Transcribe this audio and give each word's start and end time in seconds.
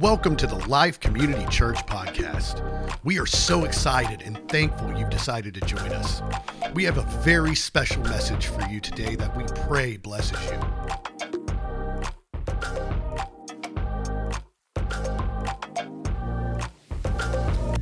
Welcome 0.00 0.36
to 0.36 0.46
the 0.46 0.64
Life 0.68 1.00
Community 1.00 1.44
Church 1.46 1.78
podcast. 1.86 2.62
We 3.02 3.18
are 3.18 3.26
so 3.26 3.64
excited 3.64 4.22
and 4.22 4.48
thankful 4.48 4.96
you've 4.96 5.10
decided 5.10 5.54
to 5.54 5.60
join 5.62 5.90
us. 5.90 6.22
We 6.72 6.84
have 6.84 6.98
a 6.98 7.02
very 7.22 7.56
special 7.56 8.04
message 8.04 8.46
for 8.46 8.62
you 8.68 8.78
today 8.78 9.16
that 9.16 9.36
we 9.36 9.42
pray 9.66 9.96
blesses 9.96 10.38
you. 10.52 10.60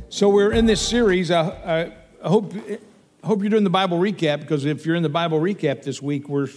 So 0.09 0.29
we're 0.29 0.53
in 0.53 0.65
this 0.65 0.81
series. 0.81 1.29
I, 1.29 1.93
I, 2.23 2.27
hope 2.27 2.51
I 2.55 3.27
hope 3.27 3.41
you're 3.41 3.51
doing 3.51 3.63
the 3.63 3.69
Bible 3.69 3.99
recap 3.99 4.39
because 4.39 4.65
if 4.65 4.87
you're 4.87 4.95
in 4.95 5.03
the 5.03 5.09
Bible 5.09 5.39
recap 5.39 5.83
this 5.83 6.01
week, 6.01 6.27
we're 6.27 6.47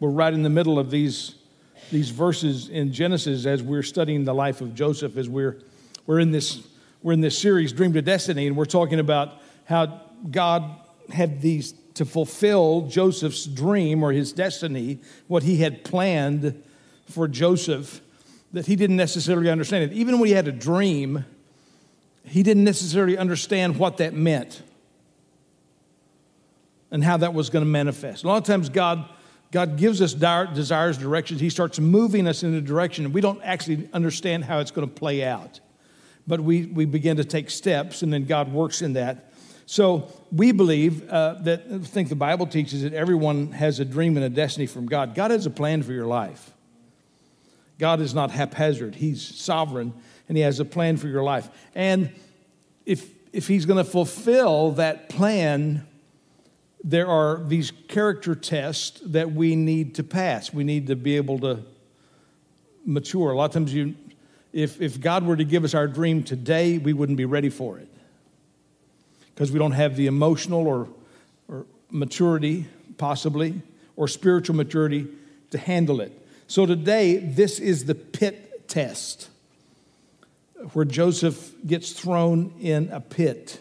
we're 0.00 0.10
right 0.10 0.34
in 0.34 0.42
the 0.42 0.50
middle 0.50 0.76
of 0.76 0.90
these 0.90 1.36
these 1.90 2.10
verses 2.10 2.68
in 2.68 2.92
Genesis 2.92 3.46
as 3.46 3.62
we're 3.62 3.82
studying 3.82 4.24
the 4.24 4.34
life 4.34 4.60
of 4.60 4.74
Joseph, 4.74 5.16
as 5.16 5.28
we're, 5.28 5.58
we're, 6.06 6.20
in, 6.20 6.30
this, 6.30 6.66
we're 7.02 7.12
in 7.12 7.20
this 7.20 7.38
series, 7.38 7.72
Dream 7.72 7.92
to 7.92 8.02
Destiny, 8.02 8.46
and 8.46 8.56
we're 8.56 8.64
talking 8.64 9.00
about 9.00 9.40
how 9.64 10.00
God 10.30 10.80
had 11.10 11.40
these 11.40 11.74
to 11.94 12.04
fulfill 12.04 12.82
Joseph's 12.82 13.46
dream 13.46 14.02
or 14.02 14.12
his 14.12 14.32
destiny, 14.32 14.98
what 15.28 15.42
he 15.42 15.58
had 15.58 15.84
planned 15.84 16.62
for 17.08 17.28
Joseph, 17.28 18.00
that 18.52 18.66
he 18.66 18.76
didn't 18.76 18.96
necessarily 18.96 19.48
understand 19.48 19.84
it. 19.84 19.92
Even 19.92 20.18
when 20.18 20.28
he 20.28 20.34
had 20.34 20.48
a 20.48 20.52
dream, 20.52 21.24
he 22.24 22.42
didn't 22.42 22.64
necessarily 22.64 23.16
understand 23.16 23.78
what 23.78 23.98
that 23.98 24.14
meant 24.14 24.62
and 26.90 27.04
how 27.04 27.16
that 27.16 27.34
was 27.34 27.50
going 27.50 27.64
to 27.64 27.70
manifest. 27.70 28.24
A 28.24 28.28
lot 28.28 28.38
of 28.38 28.44
times, 28.44 28.68
God 28.68 29.08
God 29.54 29.76
gives 29.76 30.02
us 30.02 30.14
desires, 30.14 30.98
directions. 30.98 31.40
He 31.40 31.48
starts 31.48 31.78
moving 31.78 32.26
us 32.26 32.42
in 32.42 32.54
a 32.54 32.60
direction, 32.60 33.04
and 33.04 33.14
we 33.14 33.20
don't 33.20 33.40
actually 33.44 33.88
understand 33.92 34.42
how 34.42 34.58
it's 34.58 34.72
going 34.72 34.88
to 34.88 34.92
play 34.92 35.22
out. 35.22 35.60
But 36.26 36.40
we, 36.40 36.66
we 36.66 36.86
begin 36.86 37.18
to 37.18 37.24
take 37.24 37.50
steps, 37.50 38.02
and 38.02 38.12
then 38.12 38.24
God 38.24 38.52
works 38.52 38.82
in 38.82 38.94
that. 38.94 39.32
So 39.66 40.08
we 40.32 40.50
believe 40.50 41.08
uh, 41.08 41.34
that, 41.42 41.66
I 41.72 41.78
think 41.78 42.08
the 42.08 42.16
Bible 42.16 42.48
teaches 42.48 42.82
that 42.82 42.94
everyone 42.94 43.52
has 43.52 43.78
a 43.78 43.84
dream 43.84 44.16
and 44.16 44.26
a 44.26 44.28
destiny 44.28 44.66
from 44.66 44.86
God. 44.86 45.14
God 45.14 45.30
has 45.30 45.46
a 45.46 45.50
plan 45.50 45.84
for 45.84 45.92
your 45.92 46.06
life. 46.06 46.50
God 47.78 48.00
is 48.00 48.12
not 48.12 48.32
haphazard, 48.32 48.96
He's 48.96 49.22
sovereign, 49.22 49.94
and 50.28 50.36
He 50.36 50.42
has 50.42 50.58
a 50.58 50.64
plan 50.64 50.96
for 50.96 51.06
your 51.06 51.22
life. 51.22 51.48
And 51.76 52.10
if, 52.86 53.08
if 53.32 53.46
He's 53.46 53.66
going 53.66 53.84
to 53.84 53.88
fulfill 53.88 54.72
that 54.72 55.08
plan, 55.08 55.86
there 56.84 57.08
are 57.08 57.42
these 57.42 57.72
character 57.88 58.34
tests 58.34 59.00
that 59.06 59.32
we 59.32 59.56
need 59.56 59.94
to 59.94 60.04
pass. 60.04 60.52
We 60.52 60.64
need 60.64 60.86
to 60.88 60.96
be 60.96 61.16
able 61.16 61.38
to 61.40 61.62
mature. 62.84 63.32
A 63.32 63.36
lot 63.36 63.46
of 63.46 63.52
times, 63.52 63.72
you, 63.72 63.94
if, 64.52 64.82
if 64.82 65.00
God 65.00 65.24
were 65.24 65.36
to 65.36 65.44
give 65.44 65.64
us 65.64 65.72
our 65.72 65.88
dream 65.88 66.22
today, 66.22 66.76
we 66.76 66.92
wouldn't 66.92 67.16
be 67.16 67.24
ready 67.24 67.48
for 67.48 67.78
it 67.78 67.88
because 69.34 69.50
we 69.50 69.58
don't 69.58 69.72
have 69.72 69.96
the 69.96 70.06
emotional 70.06 70.66
or, 70.66 70.88
or 71.48 71.64
maturity, 71.90 72.66
possibly, 72.98 73.62
or 73.96 74.06
spiritual 74.06 74.54
maturity 74.54 75.06
to 75.50 75.58
handle 75.58 76.02
it. 76.02 76.12
So 76.48 76.66
today, 76.66 77.16
this 77.16 77.58
is 77.58 77.86
the 77.86 77.94
pit 77.94 78.68
test 78.68 79.30
where 80.74 80.84
Joseph 80.84 81.52
gets 81.66 81.92
thrown 81.92 82.52
in 82.60 82.90
a 82.90 83.00
pit 83.00 83.60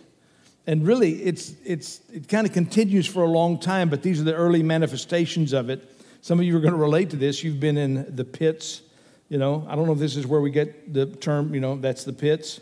and 0.66 0.86
really 0.86 1.24
it's 1.24 1.54
it's 1.66 2.02
it 2.12 2.28
kind 2.28 2.48
of 2.48 2.54
continues 2.54 3.06
for 3.06 3.24
a 3.24 3.28
long 3.28 3.60
time 3.60 3.90
but 3.90 4.02
these 4.02 4.22
are 4.22 4.24
the 4.24 4.34
early 4.34 4.64
manifestations 4.64 5.54
of 5.54 5.70
it. 5.70 5.90
Some 6.22 6.40
of 6.40 6.46
you 6.46 6.56
are 6.56 6.62
going 6.62 6.74
to 6.74 6.80
relate 6.80 7.10
to 7.10 7.18
this. 7.18 7.44
You've 7.44 7.60
been 7.60 7.78
in 7.78 8.16
the 8.16 8.24
pits 8.24 8.82
you 9.30 9.40
know? 9.40 9.66
I 9.68 9.76
don't 9.76 9.88
know 9.88 9.94
if 9.94 10.00
this 10.00 10.16
is 10.16 10.28
where 10.28 10.42
we 10.42 10.52
get 10.52 10.94
the 10.94 11.08
term 11.08 11.54
you 11.54 11.62
know 11.62 11.76
that's 11.76 12.04
the 12.04 12.14
pits 12.14 12.62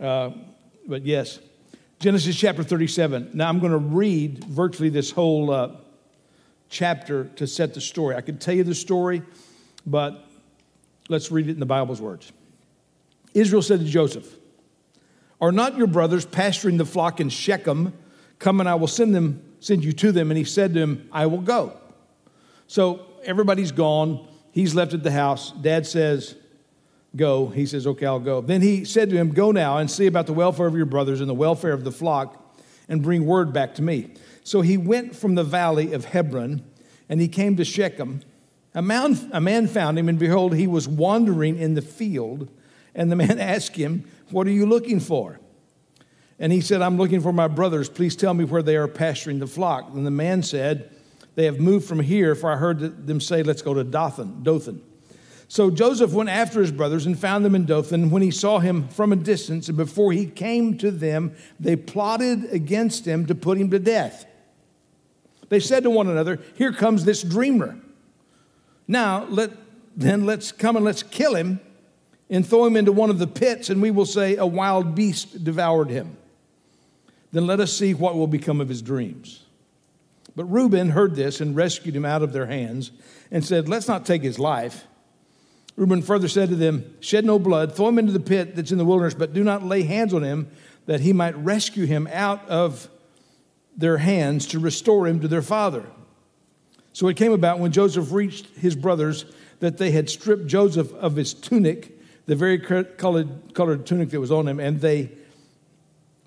uh, 0.00 0.30
but 0.86 1.02
yes. 1.02 1.38
Genesis 2.00 2.36
chapter 2.36 2.62
37 2.64 3.30
now 3.34 3.48
i'm 3.48 3.60
going 3.60 3.72
to 3.72 3.78
read 3.78 4.44
virtually 4.44 4.88
this 4.88 5.10
whole 5.10 5.50
uh, 5.50 5.76
chapter 6.68 7.24
to 7.36 7.46
set 7.46 7.74
the 7.74 7.80
story. 7.80 8.16
I 8.16 8.22
could 8.22 8.40
tell 8.40 8.54
you 8.54 8.64
the 8.64 8.74
story 8.74 9.22
but 9.86 10.26
let's 11.08 11.30
read 11.30 11.48
it 11.48 11.52
in 11.52 11.60
the 11.60 11.66
bible's 11.66 12.00
words. 12.00 12.32
Israel 13.34 13.62
said 13.62 13.80
to 13.80 13.86
joseph 13.86 14.36
are 15.42 15.52
not 15.52 15.76
your 15.76 15.88
brothers 15.88 16.24
pasturing 16.24 16.78
the 16.78 16.86
flock 16.86 17.20
in 17.20 17.28
Shechem? 17.28 17.92
Come 18.38 18.60
and 18.60 18.68
I 18.68 18.76
will 18.76 18.86
send 18.86 19.14
them, 19.14 19.42
send 19.60 19.84
you 19.84 19.92
to 19.92 20.12
them. 20.12 20.30
And 20.30 20.38
he 20.38 20.44
said 20.44 20.72
to 20.74 20.80
him, 20.80 21.08
I 21.12 21.26
will 21.26 21.40
go. 21.40 21.76
So 22.68 23.04
everybody's 23.24 23.72
gone. 23.72 24.26
He's 24.52 24.74
left 24.74 24.94
at 24.94 25.02
the 25.02 25.10
house. 25.10 25.50
Dad 25.50 25.86
says, 25.86 26.36
Go. 27.14 27.48
He 27.48 27.66
says, 27.66 27.86
Okay, 27.86 28.06
I'll 28.06 28.20
go. 28.20 28.40
Then 28.40 28.62
he 28.62 28.84
said 28.84 29.10
to 29.10 29.16
him, 29.16 29.32
Go 29.32 29.52
now 29.52 29.78
and 29.78 29.90
see 29.90 30.06
about 30.06 30.26
the 30.26 30.32
welfare 30.32 30.66
of 30.66 30.74
your 30.74 30.86
brothers 30.86 31.20
and 31.20 31.28
the 31.28 31.34
welfare 31.34 31.72
of 31.72 31.84
the 31.84 31.92
flock, 31.92 32.56
and 32.88 33.02
bring 33.02 33.26
word 33.26 33.52
back 33.52 33.74
to 33.74 33.82
me. 33.82 34.14
So 34.44 34.62
he 34.62 34.78
went 34.78 35.14
from 35.14 35.34
the 35.34 35.44
valley 35.44 35.92
of 35.92 36.06
Hebron, 36.06 36.62
and 37.08 37.20
he 37.20 37.28
came 37.28 37.56
to 37.56 37.64
Shechem. 37.64 38.22
A 38.74 38.80
man, 38.80 39.30
a 39.32 39.40
man 39.40 39.66
found 39.66 39.98
him, 39.98 40.08
and 40.08 40.18
behold, 40.18 40.54
he 40.54 40.66
was 40.66 40.88
wandering 40.88 41.58
in 41.58 41.74
the 41.74 41.82
field. 41.82 42.48
And 42.94 43.10
the 43.10 43.16
man 43.16 43.38
asked 43.38 43.76
him, 43.76 44.04
what 44.32 44.46
are 44.46 44.50
you 44.50 44.66
looking 44.66 45.00
for? 45.00 45.38
And 46.38 46.52
he 46.52 46.60
said, 46.60 46.82
I'm 46.82 46.96
looking 46.96 47.20
for 47.20 47.32
my 47.32 47.46
brothers. 47.46 47.88
Please 47.88 48.16
tell 48.16 48.34
me 48.34 48.44
where 48.44 48.62
they 48.62 48.76
are 48.76 48.88
pasturing 48.88 49.38
the 49.38 49.46
flock. 49.46 49.90
And 49.94 50.04
the 50.04 50.10
man 50.10 50.42
said, 50.42 50.90
They 51.36 51.44
have 51.44 51.60
moved 51.60 51.86
from 51.86 52.00
here, 52.00 52.34
for 52.34 52.50
I 52.50 52.56
heard 52.56 53.06
them 53.06 53.20
say, 53.20 53.42
Let's 53.42 53.62
go 53.62 53.74
to 53.74 53.84
Dothan. 53.84 54.42
Dothan. 54.42 54.82
So 55.46 55.70
Joseph 55.70 56.12
went 56.14 56.30
after 56.30 56.60
his 56.60 56.72
brothers 56.72 57.04
and 57.04 57.18
found 57.18 57.44
them 57.44 57.54
in 57.54 57.66
Dothan. 57.66 58.10
When 58.10 58.22
he 58.22 58.30
saw 58.30 58.58
him 58.58 58.88
from 58.88 59.12
a 59.12 59.16
distance, 59.16 59.68
and 59.68 59.76
before 59.76 60.10
he 60.10 60.26
came 60.26 60.78
to 60.78 60.90
them, 60.90 61.36
they 61.60 61.76
plotted 61.76 62.50
against 62.52 63.06
him 63.06 63.26
to 63.26 63.34
put 63.34 63.58
him 63.58 63.70
to 63.70 63.78
death. 63.78 64.26
They 65.48 65.60
said 65.60 65.82
to 65.82 65.90
one 65.90 66.08
another, 66.08 66.40
Here 66.56 66.72
comes 66.72 67.04
this 67.04 67.22
dreamer. 67.22 67.78
Now, 68.88 69.26
let, 69.26 69.50
then 69.94 70.24
let's 70.24 70.50
come 70.50 70.74
and 70.74 70.84
let's 70.84 71.02
kill 71.02 71.34
him 71.34 71.60
and 72.32 72.46
throw 72.46 72.64
him 72.64 72.76
into 72.76 72.90
one 72.92 73.10
of 73.10 73.18
the 73.18 73.26
pits, 73.26 73.68
and 73.68 73.82
we 73.82 73.90
will 73.90 74.06
say, 74.06 74.36
A 74.36 74.46
wild 74.46 74.94
beast 74.94 75.44
devoured 75.44 75.90
him. 75.90 76.16
Then 77.30 77.46
let 77.46 77.60
us 77.60 77.72
see 77.76 77.92
what 77.92 78.16
will 78.16 78.26
become 78.26 78.60
of 78.60 78.70
his 78.70 78.80
dreams. 78.80 79.44
But 80.34 80.46
Reuben 80.46 80.90
heard 80.90 81.14
this 81.14 81.42
and 81.42 81.54
rescued 81.54 81.94
him 81.94 82.06
out 82.06 82.22
of 82.22 82.32
their 82.32 82.46
hands 82.46 82.90
and 83.30 83.44
said, 83.44 83.68
Let's 83.68 83.86
not 83.86 84.06
take 84.06 84.22
his 84.22 84.38
life. 84.38 84.86
Reuben 85.76 86.00
further 86.00 86.26
said 86.26 86.48
to 86.48 86.56
them, 86.56 86.96
Shed 87.00 87.26
no 87.26 87.38
blood, 87.38 87.76
throw 87.76 87.88
him 87.88 87.98
into 87.98 88.12
the 88.12 88.20
pit 88.20 88.56
that's 88.56 88.72
in 88.72 88.78
the 88.78 88.84
wilderness, 88.86 89.14
but 89.14 89.34
do 89.34 89.44
not 89.44 89.62
lay 89.62 89.82
hands 89.82 90.14
on 90.14 90.22
him, 90.22 90.50
that 90.86 91.00
he 91.00 91.12
might 91.12 91.36
rescue 91.36 91.84
him 91.84 92.08
out 92.10 92.48
of 92.48 92.88
their 93.76 93.98
hands 93.98 94.46
to 94.48 94.58
restore 94.58 95.06
him 95.06 95.20
to 95.20 95.28
their 95.28 95.42
father. 95.42 95.84
So 96.94 97.08
it 97.08 97.16
came 97.18 97.32
about 97.32 97.58
when 97.58 97.72
Joseph 97.72 98.10
reached 98.10 98.46
his 98.56 98.74
brothers 98.74 99.26
that 99.60 99.76
they 99.76 99.90
had 99.90 100.08
stripped 100.08 100.46
Joseph 100.46 100.92
of 100.94 101.16
his 101.16 101.34
tunic 101.34 101.98
the 102.26 102.36
very 102.36 102.58
colored, 102.58 103.54
colored 103.54 103.86
tunic 103.86 104.10
that 104.10 104.20
was 104.20 104.30
on 104.30 104.46
him, 104.46 104.60
and 104.60 104.80
they, 104.80 105.10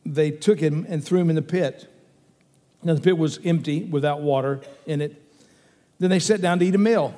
they 0.05 0.31
took 0.31 0.59
him 0.59 0.85
and 0.89 1.03
threw 1.03 1.19
him 1.19 1.29
in 1.29 1.35
the 1.35 1.41
pit. 1.41 1.91
Now, 2.83 2.93
the 2.93 3.01
pit 3.01 3.17
was 3.17 3.39
empty 3.43 3.83
without 3.83 4.21
water 4.21 4.61
in 4.85 5.01
it. 5.01 5.21
Then 5.99 6.09
they 6.09 6.19
sat 6.19 6.41
down 6.41 6.59
to 6.59 6.65
eat 6.65 6.75
a 6.75 6.79
meal. 6.79 7.15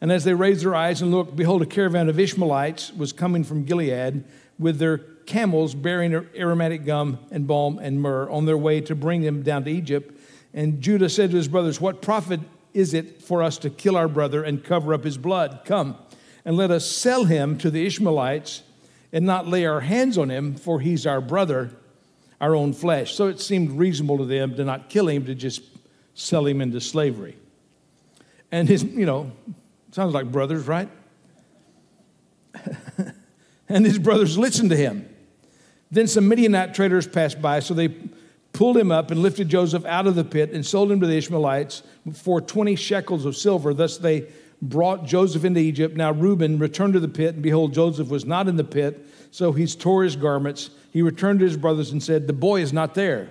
And 0.00 0.12
as 0.12 0.24
they 0.24 0.34
raised 0.34 0.64
their 0.64 0.74
eyes 0.74 1.02
and 1.02 1.10
looked, 1.10 1.34
behold, 1.34 1.62
a 1.62 1.66
caravan 1.66 2.08
of 2.08 2.18
Ishmaelites 2.18 2.92
was 2.92 3.12
coming 3.12 3.42
from 3.44 3.64
Gilead 3.64 4.24
with 4.58 4.78
their 4.78 4.98
camels 4.98 5.74
bearing 5.74 6.14
aromatic 6.36 6.84
gum 6.84 7.18
and 7.30 7.46
balm 7.46 7.78
and 7.78 8.00
myrrh 8.00 8.30
on 8.30 8.44
their 8.44 8.56
way 8.56 8.80
to 8.82 8.94
bring 8.94 9.22
them 9.22 9.42
down 9.42 9.64
to 9.64 9.70
Egypt. 9.70 10.18
And 10.52 10.80
Judah 10.80 11.08
said 11.08 11.30
to 11.30 11.36
his 11.36 11.48
brothers, 11.48 11.80
What 11.80 12.02
profit 12.02 12.40
is 12.72 12.94
it 12.94 13.22
for 13.22 13.42
us 13.42 13.58
to 13.58 13.70
kill 13.70 13.96
our 13.96 14.08
brother 14.08 14.44
and 14.44 14.62
cover 14.62 14.94
up 14.94 15.04
his 15.04 15.18
blood? 15.18 15.62
Come 15.64 15.96
and 16.44 16.56
let 16.56 16.70
us 16.70 16.88
sell 16.88 17.24
him 17.24 17.56
to 17.58 17.70
the 17.70 17.86
Ishmaelites 17.86 18.62
and 19.12 19.24
not 19.24 19.46
lay 19.46 19.64
our 19.64 19.80
hands 19.80 20.18
on 20.18 20.30
him, 20.30 20.56
for 20.56 20.80
he's 20.80 21.06
our 21.06 21.20
brother, 21.20 21.70
our 22.40 22.54
own 22.54 22.72
flesh. 22.72 23.14
So 23.14 23.28
it 23.28 23.40
seemed 23.40 23.72
reasonable 23.72 24.18
to 24.18 24.24
them 24.24 24.54
to 24.56 24.64
not 24.64 24.88
kill 24.88 25.08
him, 25.08 25.24
to 25.26 25.34
just 25.34 25.62
sell 26.14 26.46
him 26.46 26.60
into 26.60 26.80
slavery. 26.80 27.36
And 28.50 28.68
his, 28.68 28.82
you 28.82 29.06
know, 29.06 29.32
sounds 29.92 30.14
like 30.14 30.30
brothers, 30.30 30.66
right? 30.66 30.88
and 33.68 33.84
his 33.86 33.98
brothers 33.98 34.36
listened 34.36 34.70
to 34.70 34.76
him. 34.76 35.08
Then 35.90 36.06
some 36.08 36.28
Midianite 36.28 36.74
traders 36.74 37.06
passed 37.06 37.40
by, 37.40 37.60
so 37.60 37.72
they 37.72 37.94
pulled 38.52 38.76
him 38.76 38.90
up 38.90 39.10
and 39.10 39.20
lifted 39.20 39.48
Joseph 39.48 39.84
out 39.84 40.06
of 40.06 40.14
the 40.14 40.24
pit 40.24 40.52
and 40.52 40.64
sold 40.64 40.90
him 40.90 41.00
to 41.00 41.06
the 41.06 41.16
Ishmaelites 41.16 41.82
for 42.14 42.40
20 42.40 42.76
shekels 42.76 43.24
of 43.24 43.36
silver. 43.36 43.74
Thus 43.74 43.98
they 43.98 44.26
brought 44.68 45.06
Joseph 45.06 45.44
into 45.44 45.60
Egypt. 45.60 45.96
Now 45.96 46.12
Reuben 46.12 46.58
returned 46.58 46.94
to 46.94 47.00
the 47.00 47.08
pit, 47.08 47.34
and 47.34 47.42
behold, 47.42 47.72
Joseph 47.72 48.08
was 48.08 48.24
not 48.24 48.48
in 48.48 48.56
the 48.56 48.64
pit. 48.64 49.06
So 49.30 49.52
he 49.52 49.66
tore 49.66 50.04
his 50.04 50.16
garments. 50.16 50.70
He 50.90 51.02
returned 51.02 51.40
to 51.40 51.44
his 51.44 51.56
brothers 51.56 51.90
and 51.90 52.02
said, 52.02 52.26
The 52.26 52.32
boy 52.32 52.62
is 52.62 52.72
not 52.72 52.94
there. 52.94 53.30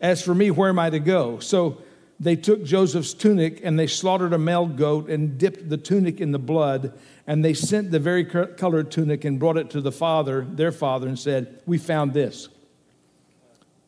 As 0.00 0.22
for 0.22 0.34
me, 0.34 0.50
where 0.50 0.68
am 0.68 0.78
I 0.78 0.90
to 0.90 0.98
go? 0.98 1.38
So 1.38 1.78
they 2.18 2.36
took 2.36 2.64
Joseph's 2.64 3.14
tunic 3.14 3.60
and 3.64 3.78
they 3.78 3.86
slaughtered 3.86 4.32
a 4.32 4.38
male 4.38 4.66
goat 4.66 5.08
and 5.08 5.38
dipped 5.38 5.68
the 5.68 5.76
tunic 5.76 6.20
in 6.20 6.32
the 6.32 6.38
blood. 6.38 6.98
And 7.26 7.44
they 7.44 7.54
sent 7.54 7.90
the 7.90 7.98
very 7.98 8.24
colored 8.24 8.90
tunic 8.90 9.24
and 9.24 9.38
brought 9.38 9.56
it 9.56 9.70
to 9.70 9.80
the 9.80 9.92
father, 9.92 10.46
their 10.48 10.72
father, 10.72 11.08
and 11.08 11.18
said, 11.18 11.60
We 11.66 11.78
found 11.78 12.14
this. 12.14 12.48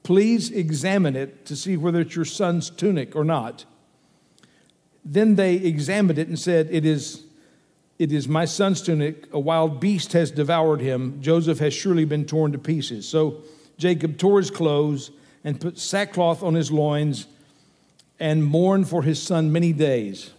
Please 0.03 0.51
examine 0.51 1.17
it 1.17 1.47
to 1.47 1.57
see 1.57 1.77
whether 1.77 2.01
it's 2.01 2.15
your 2.15 2.25
son's 2.25 2.71
tunic 2.71 3.17
or 3.17 3.25
not. 3.25 3.65
Then 5.05 5.35
they 5.35 5.57
examined 5.57 6.19
it 6.19 6.29
and 6.29 6.39
said, 6.39 6.69
It 6.71 6.85
is, 6.87 7.25
it 7.99 8.13
is 8.13 8.27
my 8.27 8.45
son's 8.45 8.81
tunic. 8.81 9.29
A 9.33 9.39
wild 9.39 9.81
beast 9.81 10.13
has 10.15 10.31
devoured 10.31 10.81
him. 10.81 11.21
Joseph 11.21 11.59
has 11.59 11.75
surely 11.75 12.05
been 12.05 12.25
torn 12.25 12.53
to 12.53 12.59
pieces. 12.59 13.07
So 13.07 13.43
Jacob 13.77 14.19
tore 14.19 14.39
his 14.39 14.51
clothes 14.51 15.11
and 15.43 15.61
put 15.61 15.79
sackcloth 15.79 16.43
on 16.43 16.55
his 16.55 16.73
loins 16.73 17.27
and 18.19 18.45
mourned 18.45 18.89
for 18.89 19.03
his 19.03 19.23
son 19.23 19.53
many 19.53 19.73
days. 19.73 20.31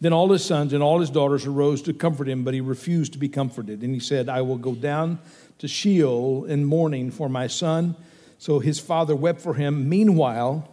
Then 0.00 0.14
all 0.14 0.30
his 0.30 0.44
sons 0.44 0.72
and 0.72 0.82
all 0.82 1.00
his 1.00 1.10
daughters 1.10 1.44
arose 1.44 1.82
to 1.82 1.92
comfort 1.92 2.26
him, 2.26 2.42
but 2.42 2.54
he 2.54 2.62
refused 2.62 3.12
to 3.12 3.18
be 3.18 3.28
comforted. 3.28 3.82
And 3.82 3.92
he 3.92 4.00
said, 4.00 4.30
I 4.30 4.40
will 4.40 4.56
go 4.56 4.74
down 4.74 5.18
to 5.58 5.68
Sheol 5.68 6.46
in 6.46 6.64
mourning 6.64 7.10
for 7.10 7.28
my 7.28 7.46
son. 7.46 7.96
So 8.38 8.60
his 8.60 8.80
father 8.80 9.14
wept 9.14 9.42
for 9.42 9.52
him. 9.52 9.90
Meanwhile, 9.90 10.66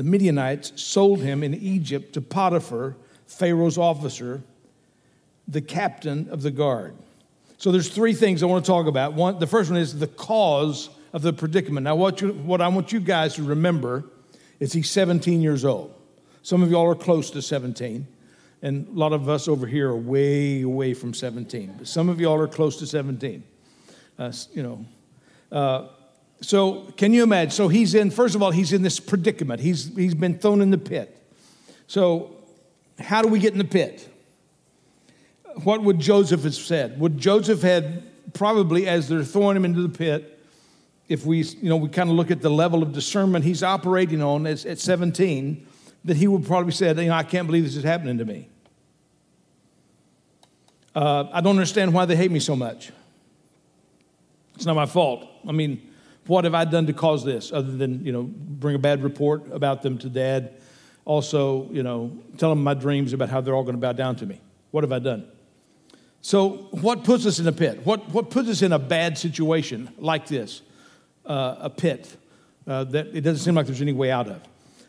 the 0.00 0.04
Midianites 0.04 0.72
sold 0.82 1.20
him 1.20 1.42
in 1.42 1.52
Egypt 1.52 2.14
to 2.14 2.22
Potiphar, 2.22 2.96
Pharaoh's 3.26 3.76
officer, 3.76 4.40
the 5.46 5.60
captain 5.60 6.26
of 6.30 6.40
the 6.40 6.50
guard. 6.50 6.94
So 7.58 7.70
there's 7.70 7.90
three 7.90 8.14
things 8.14 8.42
I 8.42 8.46
want 8.46 8.64
to 8.64 8.70
talk 8.70 8.86
about. 8.86 9.12
One, 9.12 9.38
the 9.38 9.46
first 9.46 9.68
one 9.68 9.78
is 9.78 9.98
the 9.98 10.06
cause 10.06 10.88
of 11.12 11.20
the 11.20 11.34
predicament. 11.34 11.84
Now, 11.84 11.96
what, 11.96 12.22
you, 12.22 12.32
what 12.32 12.62
I 12.62 12.68
want 12.68 12.92
you 12.92 13.00
guys 13.00 13.34
to 13.34 13.42
remember 13.42 14.04
is 14.58 14.72
he's 14.72 14.88
17 14.88 15.42
years 15.42 15.66
old. 15.66 15.94
Some 16.42 16.62
of 16.62 16.70
y'all 16.70 16.88
are 16.88 16.94
close 16.94 17.30
to 17.32 17.42
17, 17.42 18.06
and 18.62 18.88
a 18.88 18.98
lot 18.98 19.12
of 19.12 19.28
us 19.28 19.48
over 19.48 19.66
here 19.66 19.90
are 19.90 19.96
way 19.98 20.62
away 20.62 20.94
from 20.94 21.12
17. 21.12 21.74
But 21.76 21.88
some 21.88 22.08
of 22.08 22.18
y'all 22.18 22.40
are 22.40 22.48
close 22.48 22.78
to 22.78 22.86
17. 22.86 23.44
Uh, 24.18 24.32
you 24.54 24.62
know, 24.62 24.86
uh, 25.52 25.88
so 26.40 26.92
can 26.96 27.12
you 27.12 27.22
imagine? 27.22 27.50
So 27.50 27.68
he's 27.68 27.94
in. 27.94 28.10
First 28.10 28.34
of 28.34 28.42
all, 28.42 28.50
he's 28.50 28.72
in 28.72 28.82
this 28.82 28.98
predicament. 28.98 29.60
He's 29.60 29.94
he's 29.94 30.14
been 30.14 30.38
thrown 30.38 30.62
in 30.62 30.70
the 30.70 30.78
pit. 30.78 31.16
So 31.86 32.36
how 32.98 33.22
do 33.22 33.28
we 33.28 33.38
get 33.38 33.52
in 33.52 33.58
the 33.58 33.64
pit? 33.64 34.08
What 35.64 35.82
would 35.82 35.98
Joseph 35.98 36.44
have 36.44 36.54
said? 36.54 36.98
Would 37.00 37.18
Joseph 37.18 37.62
had 37.62 38.04
probably, 38.32 38.86
as 38.86 39.08
they're 39.08 39.24
throwing 39.24 39.56
him 39.56 39.64
into 39.64 39.82
the 39.82 39.88
pit, 39.88 40.38
if 41.08 41.26
we, 41.26 41.42
you 41.42 41.68
know, 41.68 41.76
we 41.76 41.88
kind 41.88 42.08
of 42.08 42.16
look 42.16 42.30
at 42.30 42.40
the 42.40 42.50
level 42.50 42.82
of 42.82 42.92
discernment 42.92 43.44
he's 43.44 43.62
operating 43.62 44.22
on 44.22 44.46
at, 44.46 44.64
at 44.64 44.78
17, 44.78 45.66
that 46.04 46.16
he 46.16 46.28
would 46.28 46.46
probably 46.46 46.72
say, 46.72 46.88
you 46.88 46.94
know, 46.94 47.12
I 47.12 47.24
can't 47.24 47.46
believe 47.46 47.64
this 47.64 47.76
is 47.76 47.84
happening 47.84 48.18
to 48.18 48.24
me. 48.24 48.48
Uh, 50.94 51.24
I 51.32 51.40
don't 51.40 51.56
understand 51.56 51.92
why 51.92 52.04
they 52.04 52.16
hate 52.16 52.30
me 52.30 52.40
so 52.40 52.54
much. 52.54 52.92
It's 54.54 54.66
not 54.66 54.76
my 54.76 54.86
fault. 54.86 55.28
I 55.48 55.52
mean, 55.52 55.89
what 56.26 56.44
have 56.44 56.54
I 56.54 56.64
done 56.64 56.86
to 56.86 56.92
cause 56.92 57.24
this 57.24 57.52
other 57.52 57.72
than, 57.72 58.04
you 58.04 58.12
know, 58.12 58.22
bring 58.22 58.74
a 58.74 58.78
bad 58.78 59.02
report 59.02 59.50
about 59.52 59.82
them 59.82 59.98
to 59.98 60.08
dad? 60.08 60.60
Also, 61.04 61.68
you 61.70 61.82
know, 61.82 62.16
tell 62.38 62.50
them 62.50 62.62
my 62.62 62.74
dreams 62.74 63.12
about 63.12 63.30
how 63.30 63.40
they're 63.40 63.54
all 63.54 63.64
going 63.64 63.74
to 63.74 63.80
bow 63.80 63.92
down 63.92 64.16
to 64.16 64.26
me. 64.26 64.40
What 64.70 64.84
have 64.84 64.92
I 64.92 64.98
done? 64.98 65.26
So, 66.20 66.68
what 66.70 67.02
puts 67.04 67.24
us 67.24 67.38
in 67.38 67.46
a 67.48 67.52
pit? 67.52 67.84
What, 67.84 68.08
what 68.10 68.30
puts 68.30 68.48
us 68.48 68.62
in 68.62 68.72
a 68.72 68.78
bad 68.78 69.16
situation 69.16 69.90
like 69.98 70.26
this? 70.26 70.60
uh, 71.30 71.56
a 71.60 71.70
pit 71.70 72.16
uh, 72.66 72.84
that 72.84 73.06
it 73.14 73.22
doesn't 73.22 73.44
seem 73.44 73.54
like 73.54 73.66
there's 73.66 73.82
any 73.82 73.92
way 73.92 74.10
out 74.10 74.28
of. 74.28 74.42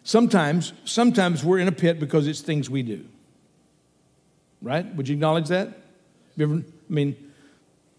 Sometimes, 0.03 0.73
sometimes 0.85 1.43
we're 1.43 1.59
in 1.59 1.67
a 1.67 1.71
pit 1.71 1.99
because 1.99 2.27
it's 2.27 2.41
things 2.41 2.69
we 2.69 2.81
do. 2.81 3.05
Right? 4.61 4.85
Would 4.95 5.07
you 5.07 5.13
acknowledge 5.13 5.47
that? 5.49 5.69
You 6.35 6.45
Ever, 6.45 6.55
I 6.55 6.63
mean, 6.93 7.30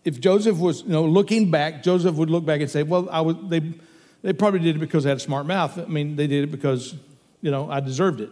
if 0.04 0.20
Joseph 0.20 0.58
was, 0.58 0.82
you 0.82 0.88
know, 0.88 1.04
looking 1.04 1.50
back, 1.50 1.82
Joseph 1.82 2.14
would 2.16 2.30
look 2.30 2.44
back 2.44 2.60
and 2.60 2.70
say, 2.70 2.82
"Well, 2.82 3.08
I 3.10 3.20
was, 3.20 3.36
they, 3.48 3.60
they 4.22 4.32
probably 4.32 4.60
did 4.60 4.76
it 4.76 4.78
because 4.78 5.06
I 5.06 5.10
had 5.10 5.18
a 5.18 5.20
smart 5.20 5.46
mouth. 5.46 5.78
I 5.78 5.84
mean, 5.84 6.16
they 6.16 6.26
did 6.26 6.44
it 6.44 6.50
because, 6.50 6.94
you 7.40 7.50
know, 7.50 7.70
I 7.70 7.80
deserved 7.80 8.20
it. 8.20 8.30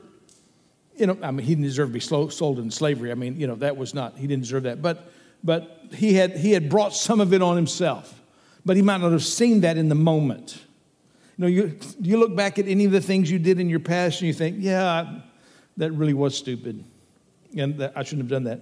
You 0.97 1.07
know, 1.07 1.19
I 1.23 1.31
mean, 1.31 1.47
he 1.47 1.55
didn't 1.55 1.65
deserve 1.65 1.89
to 1.89 1.95
be 1.95 2.01
slow, 2.01 2.29
sold 2.29 2.59
into 2.59 2.75
slavery. 2.75 3.11
I 3.11 3.15
mean, 3.15 3.41
you 3.41 3.47
know, 3.47 3.55
that 3.57 3.77
was 3.77 3.95
not. 3.95 4.17
He 4.17 4.27
didn't 4.27 4.43
deserve 4.43 4.65
that. 4.65 4.83
But, 4.83 5.11
but 5.43 5.87
he 5.93 6.15
had 6.15 6.37
he 6.37 6.53
had 6.53 6.69
brought 6.69 6.95
some 6.95 7.21
of 7.21 7.33
it 7.33 7.41
on 7.41 7.57
himself 7.57 8.21
but 8.65 8.77
he 8.77 8.83
might 8.83 9.01
not 9.01 9.13
have 9.13 9.25
seen 9.25 9.61
that 9.61 9.77
in 9.77 9.89
the 9.89 9.95
moment. 9.95 10.59
You 11.37 11.43
know, 11.43 11.47
you, 11.47 11.79
you 12.01 12.19
look 12.19 12.37
back 12.37 12.59
at 12.59 12.67
any 12.67 12.85
of 12.85 12.93
the 12.93 13.01
things 13.01 13.31
you 13.31 13.39
did 13.39 13.59
in 13.59 13.69
your 13.69 13.81
past 13.81 14.21
and 14.21 14.29
you 14.29 14.35
think, 14.35 14.57
yeah, 14.59 15.21
that 15.77 15.93
really 15.93 16.15
was 16.15 16.37
stupid. 16.37 16.85
And 17.57 17.79
that, 17.79 17.93
I 17.97 18.03
shouldn't 18.03 18.23
have 18.23 18.29
done 18.31 18.45
that. 18.45 18.61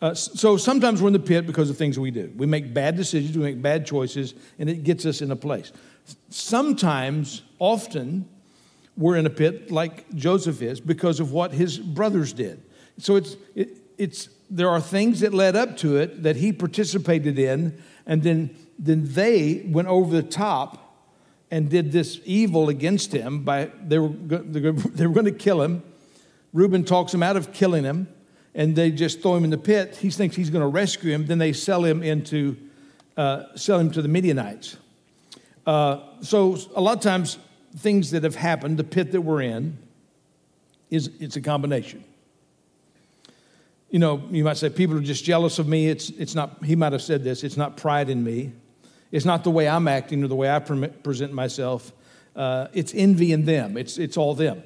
Uh, 0.00 0.14
so 0.14 0.56
sometimes 0.56 1.02
we're 1.02 1.08
in 1.08 1.12
the 1.12 1.18
pit 1.18 1.46
because 1.46 1.70
of 1.70 1.76
things 1.76 1.98
we 1.98 2.10
do. 2.10 2.32
We 2.36 2.46
make 2.46 2.72
bad 2.72 2.96
decisions, 2.96 3.36
we 3.36 3.42
make 3.42 3.60
bad 3.60 3.84
choices, 3.84 4.34
and 4.58 4.70
it 4.70 4.84
gets 4.84 5.04
us 5.04 5.20
in 5.22 5.30
a 5.30 5.36
place. 5.36 5.72
Sometimes, 6.30 7.42
often, 7.58 8.28
we're 8.96 9.16
in 9.16 9.26
a 9.26 9.30
pit 9.30 9.70
like 9.70 10.08
Joseph 10.14 10.62
is 10.62 10.80
because 10.80 11.20
of 11.20 11.32
what 11.32 11.52
his 11.52 11.78
brothers 11.78 12.32
did. 12.32 12.62
So 12.98 13.16
it's, 13.16 13.36
it, 13.54 13.70
it's, 13.96 14.28
there 14.50 14.70
are 14.70 14.80
things 14.80 15.20
that 15.20 15.34
led 15.34 15.56
up 15.56 15.76
to 15.78 15.96
it 15.96 16.22
that 16.22 16.36
he 16.36 16.52
participated 16.52 17.38
in, 17.38 17.80
and 18.06 18.22
then 18.22 18.54
then 18.78 19.04
they 19.12 19.64
went 19.66 19.88
over 19.88 20.14
the 20.14 20.22
top 20.22 20.84
and 21.50 21.68
did 21.68 21.90
this 21.90 22.20
evil 22.24 22.68
against 22.68 23.12
him 23.12 23.42
by 23.42 23.70
they 23.82 23.98
were, 23.98 24.08
they 24.08 24.60
were 25.06 25.14
going 25.14 25.24
to 25.26 25.32
kill 25.32 25.62
him 25.62 25.82
reuben 26.52 26.84
talks 26.84 27.12
him 27.12 27.22
out 27.22 27.36
of 27.36 27.52
killing 27.52 27.84
him 27.84 28.08
and 28.58 28.76
they 28.76 28.90
just 28.90 29.22
throw 29.22 29.34
him 29.34 29.44
in 29.44 29.50
the 29.50 29.56
pit 29.58 29.96
he 29.96 30.10
thinks 30.10 30.36
he's 30.36 30.50
going 30.50 30.62
to 30.62 30.68
rescue 30.68 31.10
him 31.10 31.26
then 31.26 31.38
they 31.38 31.54
sell 31.54 31.82
him 31.82 32.02
into 32.02 32.56
uh, 33.16 33.44
sell 33.56 33.78
him 33.78 33.90
to 33.90 34.02
the 34.02 34.08
midianites 34.08 34.76
uh, 35.66 36.00
so 36.20 36.58
a 36.76 36.80
lot 36.80 36.94
of 36.96 37.02
times 37.02 37.38
things 37.76 38.10
that 38.10 38.22
have 38.22 38.34
happened 38.34 38.76
the 38.76 38.84
pit 38.84 39.12
that 39.12 39.22
we're 39.22 39.42
in 39.42 39.78
is 40.90 41.10
it's 41.20 41.36
a 41.36 41.40
combination 41.40 42.04
you 43.88 43.98
know 43.98 44.22
you 44.30 44.44
might 44.44 44.58
say 44.58 44.68
people 44.68 44.96
are 44.98 45.00
just 45.00 45.24
jealous 45.24 45.58
of 45.58 45.66
me 45.66 45.88
it's, 45.88 46.10
it's 46.10 46.34
not 46.34 46.62
he 46.62 46.76
might 46.76 46.92
have 46.92 47.02
said 47.02 47.24
this 47.24 47.42
it's 47.44 47.56
not 47.56 47.78
pride 47.78 48.10
in 48.10 48.22
me 48.22 48.52
it's 49.10 49.24
not 49.24 49.44
the 49.44 49.50
way 49.50 49.68
I'm 49.68 49.88
acting 49.88 50.22
or 50.22 50.28
the 50.28 50.36
way 50.36 50.50
I 50.50 50.58
present 50.58 51.32
myself. 51.32 51.92
Uh, 52.36 52.68
it's 52.72 52.92
envy 52.94 53.32
in 53.32 53.44
them. 53.44 53.76
It's, 53.76 53.98
it's 53.98 54.16
all 54.16 54.34
them. 54.34 54.62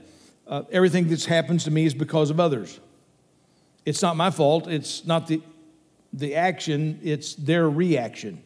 Uh, 0.46 0.62
everything 0.70 1.08
that's 1.08 1.24
happens 1.24 1.64
to 1.64 1.70
me 1.70 1.84
is 1.84 1.94
because 1.94 2.30
of 2.30 2.40
others. 2.40 2.80
It's 3.84 4.02
not 4.02 4.16
my 4.16 4.30
fault. 4.30 4.68
It's 4.68 5.04
not 5.06 5.26
the, 5.26 5.42
the 6.12 6.34
action, 6.34 7.00
it's 7.02 7.34
their 7.34 7.68
reaction. 7.68 8.42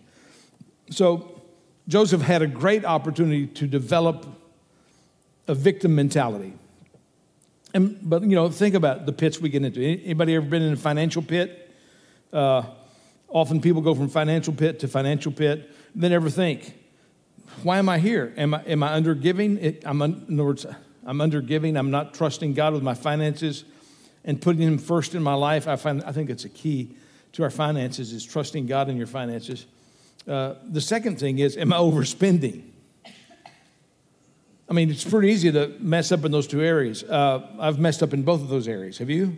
So 0.90 1.42
Joseph 1.88 2.22
had 2.22 2.42
a 2.42 2.46
great 2.46 2.84
opportunity 2.84 3.46
to 3.46 3.66
develop 3.66 4.26
a 5.48 5.54
victim 5.54 5.94
mentality. 5.94 6.52
And, 7.74 7.98
but, 8.02 8.22
you 8.22 8.34
know, 8.34 8.48
think 8.48 8.74
about 8.74 9.06
the 9.06 9.12
pits 9.12 9.40
we 9.40 9.48
get 9.48 9.64
into. 9.64 9.82
Anybody 9.82 10.34
ever 10.34 10.46
been 10.46 10.62
in 10.62 10.72
a 10.72 10.76
financial 10.76 11.22
pit? 11.22 11.70
Uh, 12.32 12.62
often 13.28 13.60
people 13.60 13.82
go 13.82 13.94
from 13.94 14.08
financial 14.08 14.52
pit 14.52 14.80
to 14.80 14.88
financial 14.88 15.32
pit 15.32 15.70
then 15.96 16.12
ever 16.12 16.28
think, 16.28 16.74
why 17.62 17.78
am 17.78 17.88
I 17.88 17.98
here? 17.98 18.34
Am 18.36 18.52
I, 18.52 18.62
am 18.64 18.82
I 18.82 18.92
under 18.92 19.14
giving? 19.14 19.78
I'm, 19.84 20.02
in 20.02 20.26
other 20.34 20.44
words, 20.44 20.66
I'm 21.04 21.20
under 21.22 21.40
giving. 21.40 21.76
I'm 21.76 21.90
not 21.90 22.12
trusting 22.12 22.52
God 22.52 22.74
with 22.74 22.82
my 22.82 22.92
finances 22.92 23.64
and 24.26 24.42
putting 24.42 24.62
Him 24.62 24.76
first 24.76 25.14
in 25.14 25.22
my 25.22 25.34
life. 25.34 25.66
I, 25.66 25.76
find, 25.76 26.02
I 26.04 26.12
think 26.12 26.28
it's 26.28 26.44
a 26.44 26.48
key 26.50 26.96
to 27.32 27.42
our 27.42 27.50
finances 27.50 28.12
is 28.12 28.24
trusting 28.24 28.66
God 28.66 28.88
in 28.88 28.96
your 28.96 29.06
finances. 29.06 29.66
Uh, 30.26 30.54
the 30.64 30.80
second 30.80 31.20
thing 31.20 31.38
is, 31.38 31.56
am 31.56 31.72
I 31.72 31.76
overspending? 31.76 32.62
I 34.68 34.72
mean, 34.72 34.90
it's 34.90 35.04
pretty 35.04 35.28
easy 35.28 35.52
to 35.52 35.68
mess 35.78 36.10
up 36.10 36.24
in 36.24 36.32
those 36.32 36.48
two 36.48 36.60
areas. 36.60 37.04
Uh, 37.04 37.46
I've 37.60 37.78
messed 37.78 38.02
up 38.02 38.12
in 38.12 38.22
both 38.22 38.40
of 38.40 38.48
those 38.48 38.66
areas. 38.66 38.98
Have 38.98 39.10
you? 39.10 39.36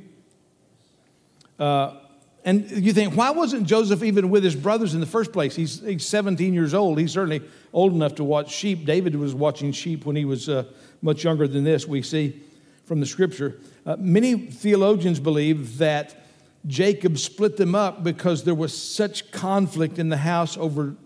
Uh, 1.59 1.97
and 2.45 2.71
you 2.71 2.95
think, 2.95 3.15
why 3.15 3.31
wasn't 3.31 3.67
Joseph 3.67 4.03
even 4.03 4.31
with 4.31 4.43
his 4.43 4.57
brothers 4.57 4.95
in 4.95 5.01
the 5.01 5.07
first 5.07 5.33
place? 5.33 5.55
He's, 5.55 5.81
he's 5.81 6.07
17 6.07 6.55
years 6.55 6.73
old. 6.73 6.99
He's 6.99 7.13
certainly 7.13 7.43
old 7.73 7.93
enough 7.93 8.15
to 8.15 8.25
watch 8.25 8.51
sheep. 8.51 8.87
David 8.87 9.17
was 9.17 9.35
watching 9.35 9.73
sheep 9.73 10.07
when 10.07 10.17
he 10.17 10.25
was 10.25 10.49
uh, 10.49 10.65
much 11.03 11.25
younger 11.25 11.47
than 11.47 11.65
this, 11.65 11.87
we 11.87 12.01
see 12.01 12.41
from 12.89 13.01
the 13.01 13.07
scripture. 13.07 13.61
Uh, 13.85 13.97
many 13.99 14.35
theologians 14.35 15.21
believe 15.21 15.79
that 15.79 16.27
Jacob 16.67 17.19
split 17.19 17.57
them 17.59 17.75
up 17.75 18.03
because 18.03 18.45
there 18.45 18.55
was 18.55 18.77
such 18.77 19.31
conflict 19.31 19.99
in 19.99 20.09
the 20.09 20.17
house 20.17 20.57
over 20.57 20.97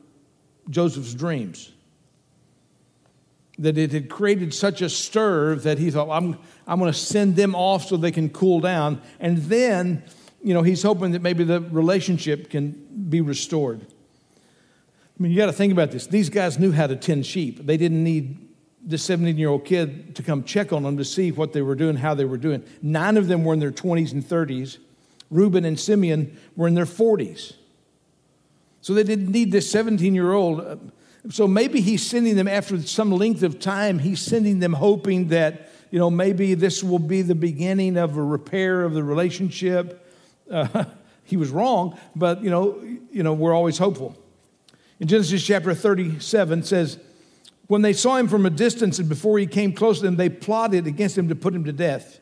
Joseph's 0.71 1.13
dreams. 1.13 1.73
That 3.59 3.77
it 3.77 3.93
had 3.93 4.09
created 4.09 4.55
such 4.55 4.81
a 4.81 4.89
stir 4.89 5.57
that 5.57 5.79
he 5.79 5.91
thought, 5.91 6.09
I'm, 6.09 6.39
I'm 6.67 6.79
going 6.79 6.91
to 6.91 6.99
send 6.99 7.37
them 7.37 7.55
off 7.55 7.87
so 7.87 7.97
they 7.97 8.13
can 8.13 8.31
cool 8.31 8.61
down. 8.61 9.03
And 9.21 9.39
then 9.39 10.05
you 10.43 10.55
know, 10.55 10.63
he's 10.63 10.83
hoping 10.83 11.13
that 11.13 11.23
maybe 11.23 11.45
the 11.45 11.61
relationship 11.61 12.51
can 12.51 12.71
be 13.09 13.21
restored. 13.21 13.81
I 13.85 15.23
mean, 15.23 15.31
you 15.31 15.39
got 15.39 15.47
to 15.47 15.53
think 15.53 15.73
about 15.73 15.91
this. 15.91 16.07
These 16.07 16.31
guys 16.31 16.59
knew 16.59 16.73
how 16.73 16.87
to 16.87 16.97
tend 16.97 17.27
sheep. 17.27 17.65
They 17.65 17.77
didn't 17.77 18.03
need 18.03 18.49
this 18.85 19.05
17 19.05 19.37
year 19.39 19.49
old 19.49 19.65
kid 19.65 20.17
to 20.17 20.23
come 20.23 20.45
check 20.45 20.73
on 20.73 20.83
them 20.83 20.97
to 20.97 21.05
see 21.05 21.31
what 21.31 21.53
they 21.53 21.63
were 21.63 21.75
doing, 21.75 21.97
how 21.97 22.15
they 22.15 22.25
were 22.25 22.37
doing. 22.37 22.65
Nine 22.83 23.17
of 23.17 23.29
them 23.29 23.45
were 23.45 23.55
in 23.55 23.61
their 23.61 23.71
20s 23.71 24.13
and 24.13 24.23
30s. 24.23 24.79
Reuben 25.31 25.65
and 25.65 25.79
Simeon 25.79 26.37
were 26.57 26.69
in 26.69 26.75
their 26.75 26.85
40s. 26.85 27.55
So 28.81 28.95
they 28.95 29.05
didn't 29.05 29.31
need 29.31 29.53
this 29.53 29.71
17 29.71 30.15
year 30.15 30.33
old. 30.33 30.93
So 31.31 31.47
maybe 31.47 31.81
he's 31.81 32.05
sending 32.05 32.37
them 32.37 32.49
after 32.49 32.83
some 32.83 33.13
length 33.13 33.45
of 33.45 33.61
time, 33.61 34.01
he's 34.01 34.21
sending 34.21 34.59
them 34.59 34.73
hoping 34.73 35.29
that, 35.29 35.71
you 35.93 35.99
know, 36.01 36.11
maybe 36.11 36.55
this 36.55 36.83
will 36.83 36.99
be 36.99 37.23
the 37.23 37.37
beginning 37.37 37.97
of 37.97 38.17
a 38.17 38.23
repair 38.23 38.83
of 38.83 38.93
the 38.95 39.05
relationship. 39.05 40.05
Uh, 40.51 40.85
he 41.25 41.37
was 41.37 41.51
wrong, 41.51 41.97
but, 42.17 42.43
you 42.43 42.51
know, 42.51 42.83
you 43.13 43.23
know, 43.23 43.33
we're 43.33 43.55
always 43.55 43.79
hopeful. 43.79 44.19
In 44.99 45.07
Genesis 45.07 45.45
chapter 45.45 45.75
37 45.75 46.65
says, 46.65 46.99
when 47.67 47.83
they 47.83 47.93
saw 47.93 48.17
him 48.17 48.29
from 48.29 48.47
a 48.47 48.51
distance 48.51 48.99
and 48.99 49.09
before 49.09 49.39
he 49.39 49.47
came 49.47 49.73
close 49.73 49.99
to 50.01 50.05
them, 50.05 50.17
they 50.17 50.29
plotted 50.29 50.87
against 50.87 51.17
him 51.17 51.29
to 51.29 51.35
put 51.35 51.55
him 51.55 51.65
to 51.65 51.73
death. 51.73 52.21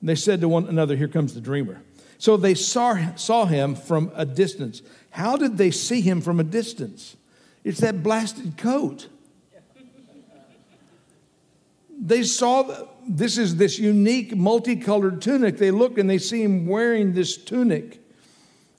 And 0.00 0.08
they 0.08 0.14
said 0.14 0.40
to 0.40 0.48
one 0.48 0.66
another, 0.66 0.96
Here 0.96 1.08
comes 1.08 1.34
the 1.34 1.40
dreamer. 1.40 1.82
So 2.18 2.36
they 2.36 2.54
saw, 2.54 3.14
saw 3.16 3.46
him 3.46 3.74
from 3.74 4.10
a 4.14 4.24
distance. 4.24 4.82
How 5.10 5.36
did 5.36 5.58
they 5.58 5.70
see 5.70 6.00
him 6.00 6.20
from 6.20 6.40
a 6.40 6.44
distance? 6.44 7.16
It's 7.64 7.80
that 7.80 8.02
blasted 8.02 8.56
coat. 8.56 9.08
They 11.98 12.22
saw 12.22 12.86
this 13.06 13.38
is 13.38 13.56
this 13.56 13.78
unique 13.78 14.36
multicolored 14.36 15.22
tunic. 15.22 15.58
They 15.58 15.70
look 15.70 15.98
and 15.98 16.08
they 16.08 16.18
see 16.18 16.42
him 16.42 16.66
wearing 16.66 17.14
this 17.14 17.36
tunic. 17.36 18.00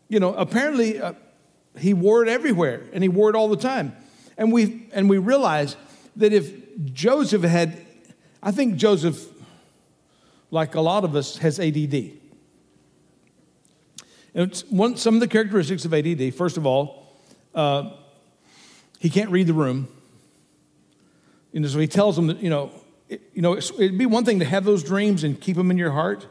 You 0.09 0.19
know, 0.19 0.33
apparently 0.33 0.99
uh, 1.01 1.13
he 1.77 1.93
wore 1.93 2.23
it 2.23 2.29
everywhere 2.29 2.83
and 2.93 3.03
he 3.03 3.09
wore 3.09 3.29
it 3.29 3.35
all 3.35 3.47
the 3.47 3.57
time. 3.57 3.95
And 4.37 4.51
we 4.51 4.89
and 4.93 5.09
we 5.09 5.17
realize 5.17 5.75
that 6.17 6.33
if 6.33 6.51
Joseph 6.93 7.43
had, 7.43 7.85
I 8.43 8.51
think 8.51 8.75
Joseph, 8.75 9.25
like 10.51 10.75
a 10.75 10.81
lot 10.81 11.03
of 11.03 11.15
us, 11.15 11.37
has 11.37 11.59
ADD. 11.59 12.11
And 14.33 14.63
one, 14.69 14.97
some 14.97 15.15
of 15.15 15.21
the 15.21 15.27
characteristics 15.27 15.85
of 15.85 15.93
ADD, 15.93 16.33
first 16.33 16.57
of 16.57 16.65
all, 16.65 17.07
uh, 17.53 17.91
he 18.99 19.09
can't 19.09 19.29
read 19.29 19.47
the 19.47 19.53
room. 19.53 19.87
Know, 21.53 21.67
so 21.69 21.79
he 21.79 21.87
tells 21.87 22.17
them 22.17 22.27
that, 22.27 22.41
you 22.41 22.49
know, 22.49 22.69
it, 23.07 23.21
you 23.33 23.41
know, 23.41 23.55
it'd 23.55 23.97
be 23.97 24.05
one 24.05 24.25
thing 24.25 24.39
to 24.39 24.45
have 24.45 24.65
those 24.65 24.83
dreams 24.83 25.23
and 25.23 25.39
keep 25.39 25.55
them 25.55 25.71
in 25.71 25.77
your 25.77 25.91
heart. 25.91 26.27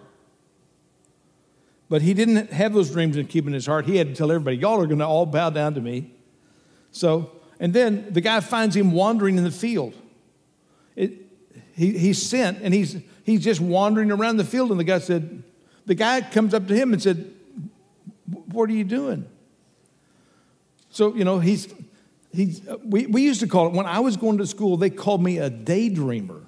But 1.89 2.03
he 2.03 2.13
didn't 2.13 2.53
have 2.53 2.75
those 2.75 2.91
dreams 2.91 3.17
and 3.17 3.27
keep 3.29 3.45
them 3.45 3.49
in 3.51 3.55
his 3.55 3.67
heart. 3.67 3.87
He 3.87 3.97
had 3.97 4.09
to 4.09 4.15
tell 4.15 4.31
everybody, 4.31 4.59
y'all 4.59 4.81
are 4.83 4.87
going 4.87 4.99
to 4.99 5.07
all 5.07 5.25
bow 5.25 5.49
down 5.49 5.75
to 5.75 5.81
me. 5.81 6.13
So 6.91 7.31
and 7.65 7.73
then 7.73 8.09
the 8.11 8.21
guy 8.21 8.41
finds 8.41 8.77
him 8.77 8.93
wandering 8.93 9.39
in 9.39 9.45
the 9.45 9.51
field. 9.51 9.95
It, 10.97 11.13
he, 11.75 11.97
he's 11.97 12.21
sent 12.21 12.59
and 12.61 12.75
he's, 12.75 12.99
he's 13.23 13.43
just 13.43 13.59
wandering 13.59 14.11
around 14.13 14.37
the 14.37 14.45
field. 14.45 14.71
And 14.71 14.79
the 14.79 14.85
guy 14.85 14.99
said, 14.99 15.43
the 15.87 15.95
guy 15.95 16.21
comes 16.21 16.53
up 16.53 16.69
to 16.69 16.77
him 16.77 16.93
and 16.93 17.03
said, 17.03 17.33
What 18.53 18.69
are 18.69 18.75
you 18.75 18.85
doing? 18.85 19.27
So, 20.91 21.15
you 21.15 21.25
know, 21.25 21.39
he's, 21.39 21.73
he's 22.35 22.61
we, 22.85 23.07
we 23.07 23.23
used 23.23 23.41
to 23.41 23.47
call 23.47 23.69
it, 23.69 23.73
when 23.73 23.87
I 23.87 24.01
was 24.01 24.19
going 24.19 24.37
to 24.37 24.47
school, 24.47 24.77
they 24.77 24.91
called 24.91 25.23
me 25.23 25.39
a 25.39 25.49
daydreamer. 25.49 26.43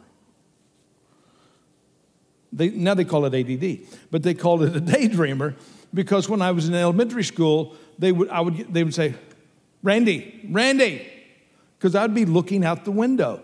They, 2.52 2.68
now 2.68 2.92
they 2.92 3.06
call 3.06 3.24
it 3.24 3.34
ADD, 3.34 3.88
but 4.10 4.22
they 4.22 4.34
called 4.34 4.64
it 4.64 4.76
a 4.76 4.80
daydreamer 4.82 5.54
because 5.94 6.28
when 6.28 6.42
I 6.42 6.50
was 6.50 6.68
in 6.68 6.74
elementary 6.74 7.24
school, 7.24 7.74
they 7.98 8.12
would, 8.12 8.28
I 8.28 8.42
would, 8.42 8.70
they 8.70 8.84
would 8.84 8.94
say, 8.94 9.14
Randy, 9.86 10.40
Randy, 10.50 11.06
because 11.78 11.94
I'd 11.94 12.12
be 12.12 12.24
looking 12.24 12.64
out 12.64 12.84
the 12.84 12.90
window, 12.90 13.40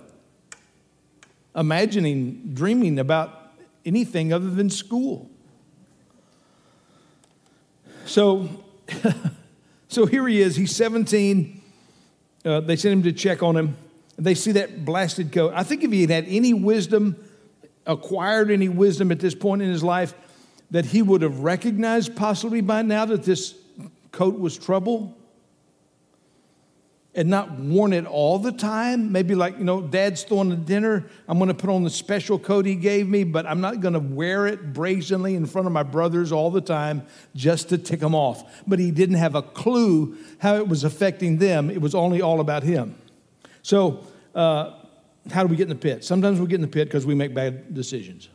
imagining, 1.54 2.50
dreaming 2.52 2.98
about 2.98 3.52
anything 3.86 4.32
other 4.32 4.50
than 4.50 4.68
school. 4.68 5.30
So, 8.06 8.48
so 9.88 10.04
here 10.06 10.26
he 10.26 10.40
is. 10.40 10.56
He's 10.56 10.74
17. 10.74 11.62
Uh, 12.44 12.58
they 12.58 12.74
sent 12.74 12.92
him 12.92 13.02
to 13.04 13.12
check 13.12 13.44
on 13.44 13.56
him. 13.56 13.76
They 14.18 14.34
see 14.34 14.50
that 14.50 14.84
blasted 14.84 15.30
coat. 15.30 15.52
I 15.54 15.62
think 15.62 15.84
if 15.84 15.92
he 15.92 16.00
had 16.00 16.10
had 16.10 16.24
any 16.26 16.52
wisdom, 16.52 17.24
acquired 17.86 18.50
any 18.50 18.68
wisdom 18.68 19.12
at 19.12 19.20
this 19.20 19.36
point 19.36 19.62
in 19.62 19.70
his 19.70 19.84
life, 19.84 20.12
that 20.72 20.86
he 20.86 21.02
would 21.02 21.22
have 21.22 21.38
recognized 21.38 22.16
possibly 22.16 22.62
by 22.62 22.82
now 22.82 23.04
that 23.04 23.22
this 23.22 23.54
coat 24.10 24.40
was 24.40 24.58
trouble 24.58 25.16
and 27.14 27.28
not 27.28 27.58
worn 27.58 27.92
it 27.92 28.06
all 28.06 28.38
the 28.38 28.52
time. 28.52 29.12
Maybe 29.12 29.34
like, 29.34 29.58
you 29.58 29.64
know, 29.64 29.82
dad's 29.82 30.22
throwing 30.22 30.50
a 30.50 30.56
dinner. 30.56 31.04
I'm 31.28 31.38
going 31.38 31.48
to 31.48 31.54
put 31.54 31.68
on 31.68 31.84
the 31.84 31.90
special 31.90 32.38
coat 32.38 32.64
he 32.64 32.74
gave 32.74 33.06
me, 33.06 33.24
but 33.24 33.46
I'm 33.46 33.60
not 33.60 33.80
going 33.80 33.92
to 33.92 34.00
wear 34.00 34.46
it 34.46 34.72
brazenly 34.72 35.34
in 35.34 35.44
front 35.44 35.66
of 35.66 35.72
my 35.72 35.82
brothers 35.82 36.32
all 36.32 36.50
the 36.50 36.62
time 36.62 37.02
just 37.34 37.68
to 37.68 37.78
tick 37.78 38.00
them 38.00 38.14
off. 38.14 38.62
But 38.66 38.78
he 38.78 38.90
didn't 38.90 39.16
have 39.16 39.34
a 39.34 39.42
clue 39.42 40.16
how 40.38 40.56
it 40.56 40.68
was 40.68 40.84
affecting 40.84 41.36
them. 41.36 41.70
It 41.70 41.82
was 41.82 41.94
only 41.94 42.22
all 42.22 42.40
about 42.40 42.62
him. 42.62 42.94
So, 43.60 44.06
uh, 44.34 44.78
how 45.30 45.42
do 45.42 45.48
we 45.48 45.56
get 45.56 45.64
in 45.64 45.68
the 45.68 45.74
pit? 45.76 46.04
Sometimes 46.04 46.40
we 46.40 46.46
get 46.46 46.56
in 46.56 46.62
the 46.62 46.66
pit 46.66 46.88
because 46.88 47.06
we 47.06 47.14
make 47.14 47.34
bad 47.34 47.74
decisions. 47.74 48.28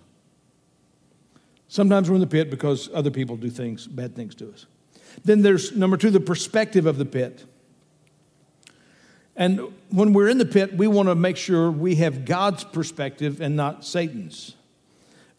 Sometimes 1.68 2.10
we're 2.10 2.16
in 2.16 2.22
the 2.22 2.28
pit 2.28 2.50
because 2.50 2.90
other 2.94 3.12
people 3.12 3.36
do 3.36 3.50
things, 3.50 3.88
bad 3.88 4.16
things 4.16 4.36
to 4.36 4.52
us. 4.52 4.68
Then 5.26 5.42
there's 5.42 5.76
number 5.76 5.98
two, 5.98 6.12
the 6.12 6.20
perspective 6.20 6.86
of 6.86 6.98
the 6.98 7.06
pit. 7.06 7.44
And 9.38 9.62
when 9.90 10.14
we're 10.14 10.30
in 10.30 10.40
the 10.40 10.46
pit, 10.46 10.76
we 10.76 10.88
want 10.88 11.10
to 11.10 11.16
make 11.16 11.38
sure 11.38 11.72
we 11.72 11.96
have 11.96 12.26
God's 12.26 12.64
perspective 12.64 13.40
and 13.40 13.56
not 13.56 13.86
Satan's. 13.86 14.56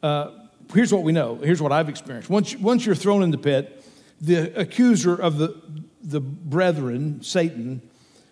Uh, 0.02 0.30
here's 0.72 0.92
what 0.92 1.02
we 1.02 1.12
know. 1.12 1.34
Here's 1.36 1.60
what 1.60 1.72
I've 1.72 1.88
experienced. 1.88 2.30
Once, 2.30 2.54
once 2.56 2.86
you're 2.86 2.94
thrown 2.94 3.24
in 3.24 3.32
the 3.32 3.38
pit, 3.38 3.84
the 4.20 4.58
accuser 4.58 5.14
of 5.14 5.38
the, 5.38 5.60
the 6.00 6.20
brethren, 6.20 7.22
Satan, 7.22 7.82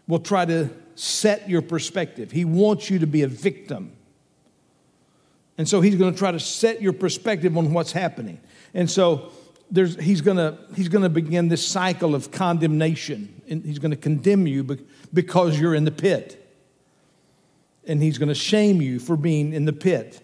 will 0.07 0.21
try 0.21 0.45
to 0.45 0.71
set 0.95 1.49
your 1.49 1.63
perspective. 1.63 2.31
He 2.31 2.45
wants 2.45 2.89
you 2.89 3.01
to 3.01 3.07
be 3.07 3.23
a 3.23 3.29
victim. 3.29 3.93
And 5.59 5.69
so 5.69 5.81
he's 5.81 5.97
going 5.97 6.13
to 6.13 6.19
try 6.19 6.31
to 6.31 6.41
set 6.41 6.81
your 6.81 6.93
perspective 6.93 7.57
on 7.57 7.73
what's 7.73 7.93
happening. 7.93 8.41
And 8.73 8.91
so 8.91 9.33
there's, 9.71 9.99
he's 10.01 10.21
going 10.21 10.37
to 10.37 10.59
he's 10.77 10.89
going 10.89 11.03
to 11.03 11.09
begin 11.09 11.49
this 11.49 11.67
cycle 11.67 12.15
of 12.15 12.31
condemnation. 12.31 13.36
And 13.49 13.65
he's 13.65 13.79
going 13.79 13.93
to 13.93 13.97
condemn 13.97 14.47
you 14.47 14.65
because 15.13 15.59
you're 15.59 15.75
in 15.75 15.85
the 15.85 15.91
pit. 15.91 16.43
And 17.87 18.03
he's 18.03 18.19
going 18.19 18.29
to 18.29 18.35
shame 18.35 18.83
you 18.83 18.99
for 18.99 19.17
being 19.17 19.53
in 19.53 19.65
the 19.65 19.73
pit. 19.73 20.21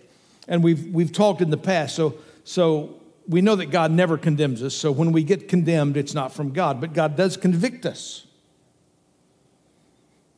And 0.49 0.63
we've, 0.63 0.87
we've 0.93 1.13
talked 1.13 1.41
in 1.41 1.51
the 1.51 1.57
past. 1.57 1.95
So, 1.95 2.15
so 2.45 3.01
we 3.29 3.41
know 3.41 3.57
that 3.57 3.67
God 3.67 3.93
never 3.93 4.19
condemns 4.19 4.63
us. 4.63 4.75
So 4.75 4.91
when 4.91 5.13
we 5.13 5.23
get 5.23 5.49
condemned, 5.49 5.97
it's 5.97 6.15
not 6.15 6.33
from 6.33 6.53
God, 6.53 6.81
but 6.81 6.93
God 6.93 7.17
does 7.17 7.37
convict 7.37 7.87
us. 7.87 8.27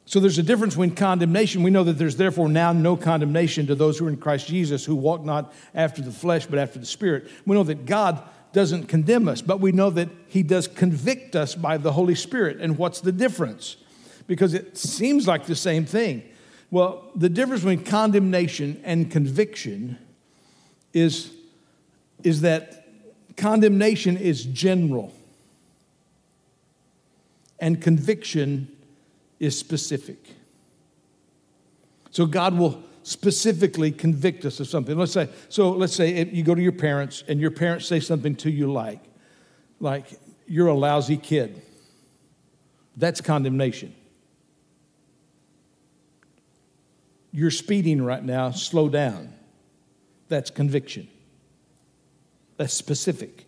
So 0.06 0.20
there's 0.20 0.38
a 0.38 0.42
difference 0.42 0.74
between 0.74 0.94
condemnation. 0.94 1.62
We 1.62 1.70
know 1.70 1.84
that 1.84 1.94
there's 1.94 2.16
therefore 2.16 2.48
now 2.48 2.72
no 2.72 2.96
condemnation 2.96 3.66
to 3.68 3.74
those 3.74 3.98
who 3.98 4.06
are 4.06 4.10
in 4.10 4.18
Christ 4.18 4.46
Jesus, 4.46 4.84
who 4.84 4.94
walk 4.94 5.24
not 5.24 5.54
after 5.74 6.02
the 6.02 6.12
flesh, 6.12 6.44
but 6.44 6.58
after 6.58 6.78
the 6.78 6.86
Spirit. 6.86 7.30
We 7.46 7.56
know 7.56 7.64
that 7.64 7.86
God 7.86 8.22
doesn't 8.54 8.86
condemn 8.86 9.28
us, 9.28 9.42
but 9.42 9.60
we 9.60 9.72
know 9.72 9.90
that 9.90 10.08
He 10.28 10.42
does 10.42 10.66
convict 10.66 11.36
us 11.36 11.54
by 11.54 11.76
the 11.76 11.92
Holy 11.92 12.14
Spirit. 12.14 12.58
And 12.60 12.78
what's 12.78 13.00
the 13.00 13.12
difference? 13.12 13.76
Because 14.26 14.54
it 14.54 14.78
seems 14.78 15.28
like 15.28 15.44
the 15.44 15.56
same 15.56 15.84
thing. 15.84 16.22
Well, 16.70 17.10
the 17.14 17.28
difference 17.28 17.62
between 17.62 17.84
condemnation 17.84 18.80
and 18.84 19.10
conviction 19.10 19.98
is, 20.94 21.30
is 22.22 22.40
that 22.40 22.86
condemnation 23.36 24.16
is 24.16 24.44
general, 24.44 25.12
and 27.58 27.82
conviction 27.82 28.68
is 29.40 29.58
specific. 29.58 30.18
So 32.10 32.26
God 32.26 32.56
will 32.56 32.82
specifically 33.04 33.92
convict 33.92 34.44
us 34.44 34.58
of 34.60 34.66
something. 34.66 34.98
Let's 34.98 35.12
say, 35.12 35.28
so 35.48 35.70
let's 35.70 35.94
say 35.94 36.24
you 36.24 36.42
go 36.42 36.54
to 36.54 36.62
your 36.62 36.72
parents 36.72 37.22
and 37.28 37.38
your 37.38 37.50
parents 37.50 37.86
say 37.86 38.00
something 38.00 38.34
to 38.36 38.50
you 38.50 38.72
like, 38.72 39.00
like, 39.78 40.06
you're 40.46 40.68
a 40.68 40.74
lousy 40.74 41.16
kid. 41.16 41.62
That's 42.96 43.20
condemnation. 43.20 43.94
You're 47.30 47.50
speeding 47.50 48.02
right 48.02 48.24
now, 48.24 48.50
slow 48.50 48.88
down. 48.88 49.34
That's 50.28 50.50
conviction. 50.50 51.08
That's 52.56 52.72
specific. 52.72 53.46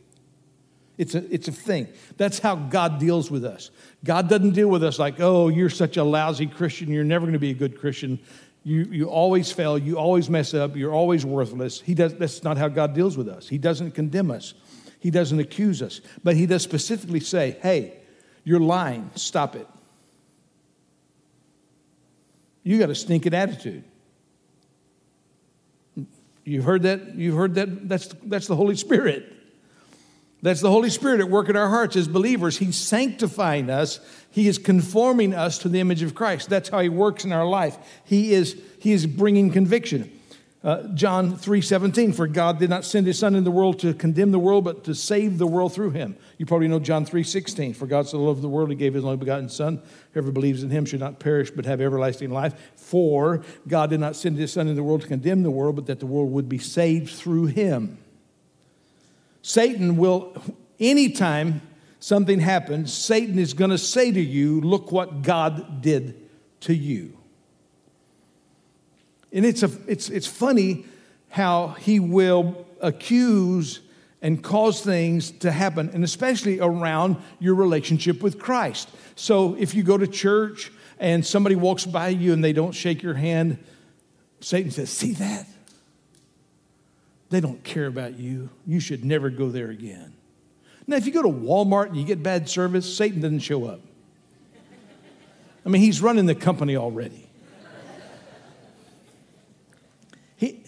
It's 0.99 1.15
a, 1.15 1.33
it's 1.33 1.49
a 1.49 1.53
thing. 1.53 1.89
That's 2.17 2.39
how 2.39 2.57
God 2.57 2.99
deals 2.99 3.31
with 3.31 3.45
us. 3.45 3.71
God 4.03 4.29
doesn't 4.29 4.53
deal 4.53 4.69
with 4.69 4.83
us 4.83 4.99
like, 4.99 5.21
oh, 5.21 5.49
you're 5.49 5.71
such 5.71 5.97
a 5.97 6.05
lousy 6.05 6.47
Christian, 6.47 6.91
you're 6.91 7.05
never 7.05 7.25
going 7.25 7.35
to 7.35 7.39
be 7.39 7.51
a 7.51 7.55
good 7.55 7.79
Christian. 7.79 8.19
You, 8.67 8.83
you 8.91 9.09
always 9.09 9.53
fail, 9.53 9.79
you 9.79 9.97
always 9.97 10.29
mess 10.29 10.53
up, 10.53 10.75
you're 10.75 10.93
always 10.93 11.25
worthless. 11.25 11.81
He 11.81 11.95
does, 11.95 12.17
that's 12.17 12.43
not 12.43 12.59
how 12.59 12.67
God 12.67 12.95
deals 12.95 13.17
with 13.17 13.29
us. 13.29 13.49
He 13.49 13.59
doesn't 13.59 13.93
condemn 13.93 14.29
us, 14.29 14.55
He 14.99 15.13
doesn't 15.13 15.39
accuse 15.39 15.83
us, 15.83 16.01
but 16.25 16.35
He 16.35 16.47
does 16.47 16.65
specifically 16.65 17.21
say, 17.21 17.59
hey, 17.63 17.93
you're 18.43 18.59
lying, 18.59 19.09
stop 19.15 19.55
it. 19.55 19.69
You 22.65 22.81
got 22.81 22.91
a 22.91 22.97
stinking 22.97 23.35
attitude. 23.35 23.85
You've 26.43 26.65
heard 26.65 26.83
that? 26.83 27.15
You've 27.15 27.37
heard 27.37 27.55
that? 27.55 27.89
That's, 27.89 28.09
that's 28.25 28.49
the 28.49 28.57
Holy 28.57 28.75
Spirit. 28.75 29.33
That's 30.43 30.61
the 30.61 30.71
Holy 30.71 30.91
Spirit 30.91 31.21
at 31.21 31.31
work 31.31 31.49
in 31.49 31.57
our 31.57 31.69
hearts 31.69 31.97
as 31.97 32.09
believers. 32.09 32.59
He's 32.59 32.77
sanctifying 32.77 33.71
us. 33.71 34.01
He 34.31 34.49
is 34.49 34.59
conforming 34.59 35.35
us 35.35 35.59
to 35.59 35.69
the 35.69 35.81
image 35.81 36.03
of 36.03 36.15
Christ. 36.15 36.51
That's 36.51 36.69
how 36.69 36.81
He 36.81 36.89
works 36.89 37.25
in 37.25 37.33
our 37.33 37.47
life. 37.47 37.79
He 38.05 38.33
is, 38.33 38.61
he 38.79 38.93
is 38.93 39.07
bringing 39.07 39.51
conviction. 39.51 40.13
Uh, 40.67 40.83
John 40.95 41.37
3:17, 41.37 42.13
for 42.13 42.27
God 42.27 42.59
did 42.59 42.69
not 42.69 42.85
send 42.85 43.07
his 43.07 43.17
son 43.17 43.37
in 43.37 43.45
the 43.45 43.53
world 43.53 43.79
to 43.81 43.95
condemn 43.95 44.33
the 44.33 44.39
world, 44.41 44.65
but 44.65 44.83
to 44.85 44.97
save 44.97 45.39
the 45.39 45.47
world 45.47 45.73
through 45.73 45.91
him. 45.91 46.17
You 46.39 46.47
probably 46.47 46.67
know 46.67 46.81
John 46.81 47.05
3:16, 47.07 47.73
for 47.73 47.87
God 47.87 48.09
so 48.09 48.21
loved 48.21 48.43
the 48.43 48.49
world, 48.49 48.71
he 48.71 48.75
gave 48.75 48.95
his 48.95 49.05
only 49.05 49.17
begotten 49.17 49.49
son. 49.49 49.81
Whoever 50.13 50.33
believes 50.33 50.65
in 50.65 50.71
him 50.71 50.85
should 50.85 50.99
not 50.99 51.21
perish, 51.21 51.53
but 51.53 51.67
have 51.67 51.81
everlasting 51.81 52.31
life. 52.31 52.55
For 52.75 53.43
God 53.69 53.91
did 53.91 54.01
not 54.01 54.17
send 54.17 54.39
his 54.39 54.53
son 54.53 54.67
in 54.67 54.75
the 54.75 54.83
world 54.83 55.03
to 55.03 55.07
condemn 55.07 55.45
the 55.45 55.53
world, 55.53 55.77
but 55.77 55.87
that 55.87 56.01
the 56.01 56.07
world 56.07 56.33
would 56.33 56.49
be 56.49 56.59
saved 56.59 57.11
through 57.11 57.47
him. 57.47 57.99
Satan 59.47 59.97
will, 59.97 60.35
anytime 60.81 61.63
something 62.01 62.41
happens, 62.41 62.93
Satan 62.93 63.39
is 63.39 63.55
going 63.55 63.71
to 63.71 63.79
say 63.79 64.11
to 64.11 64.21
you, 64.21 64.61
look 64.61 64.91
what 64.91 65.23
God 65.23 65.81
did 65.81 66.21
to 66.63 66.75
you. 66.75 67.17
And 69.33 69.47
it's, 69.47 69.63
a, 69.63 69.71
it's, 69.87 70.11
it's 70.11 70.27
funny 70.27 70.85
how 71.29 71.69
he 71.79 72.01
will 72.01 72.67
accuse 72.81 73.83
and 74.21 74.43
cause 74.43 74.81
things 74.81 75.31
to 75.31 75.53
happen, 75.53 75.91
and 75.95 76.03
especially 76.03 76.59
around 76.59 77.17
your 77.39 77.55
relationship 77.55 78.25
with 78.25 78.41
Christ. 78.41 78.91
So 79.15 79.55
if 79.55 79.77
you 79.77 79.85
go 79.85 79.97
to 79.97 80.09
church 80.09 80.73
and 80.99 81.25
somebody 81.25 81.55
walks 81.55 81.87
by 81.87 82.09
you 82.09 82.33
and 82.33 82.43
they 82.43 82.53
don't 82.53 82.73
shake 82.73 83.01
your 83.01 83.15
hand, 83.15 83.59
Satan 84.41 84.73
says, 84.73 84.91
See 84.91 85.13
that? 85.13 85.47
They 87.31 87.41
don't 87.41 87.63
care 87.65 87.87
about 87.87 88.19
you. 88.19 88.51
You 88.67 88.81
should 88.81 89.05
never 89.05 89.31
go 89.31 89.49
there 89.49 89.71
again. 89.71 90.15
Now, 90.87 90.97
if 90.97 91.07
you 91.07 91.13
go 91.13 91.23
to 91.23 91.29
Walmart 91.29 91.89
and 91.89 91.97
you 91.97 92.05
get 92.05 92.23
bad 92.23 92.49
service, 92.49 92.97
Satan 92.97 93.21
doesn't 93.21 93.41
show 93.41 93.65
up. 93.65 93.81
I 95.65 95.69
mean, 95.69 95.83
he's 95.83 96.01
running 96.01 96.27
the 96.27 96.35
company 96.37 96.77
already. 96.77 97.29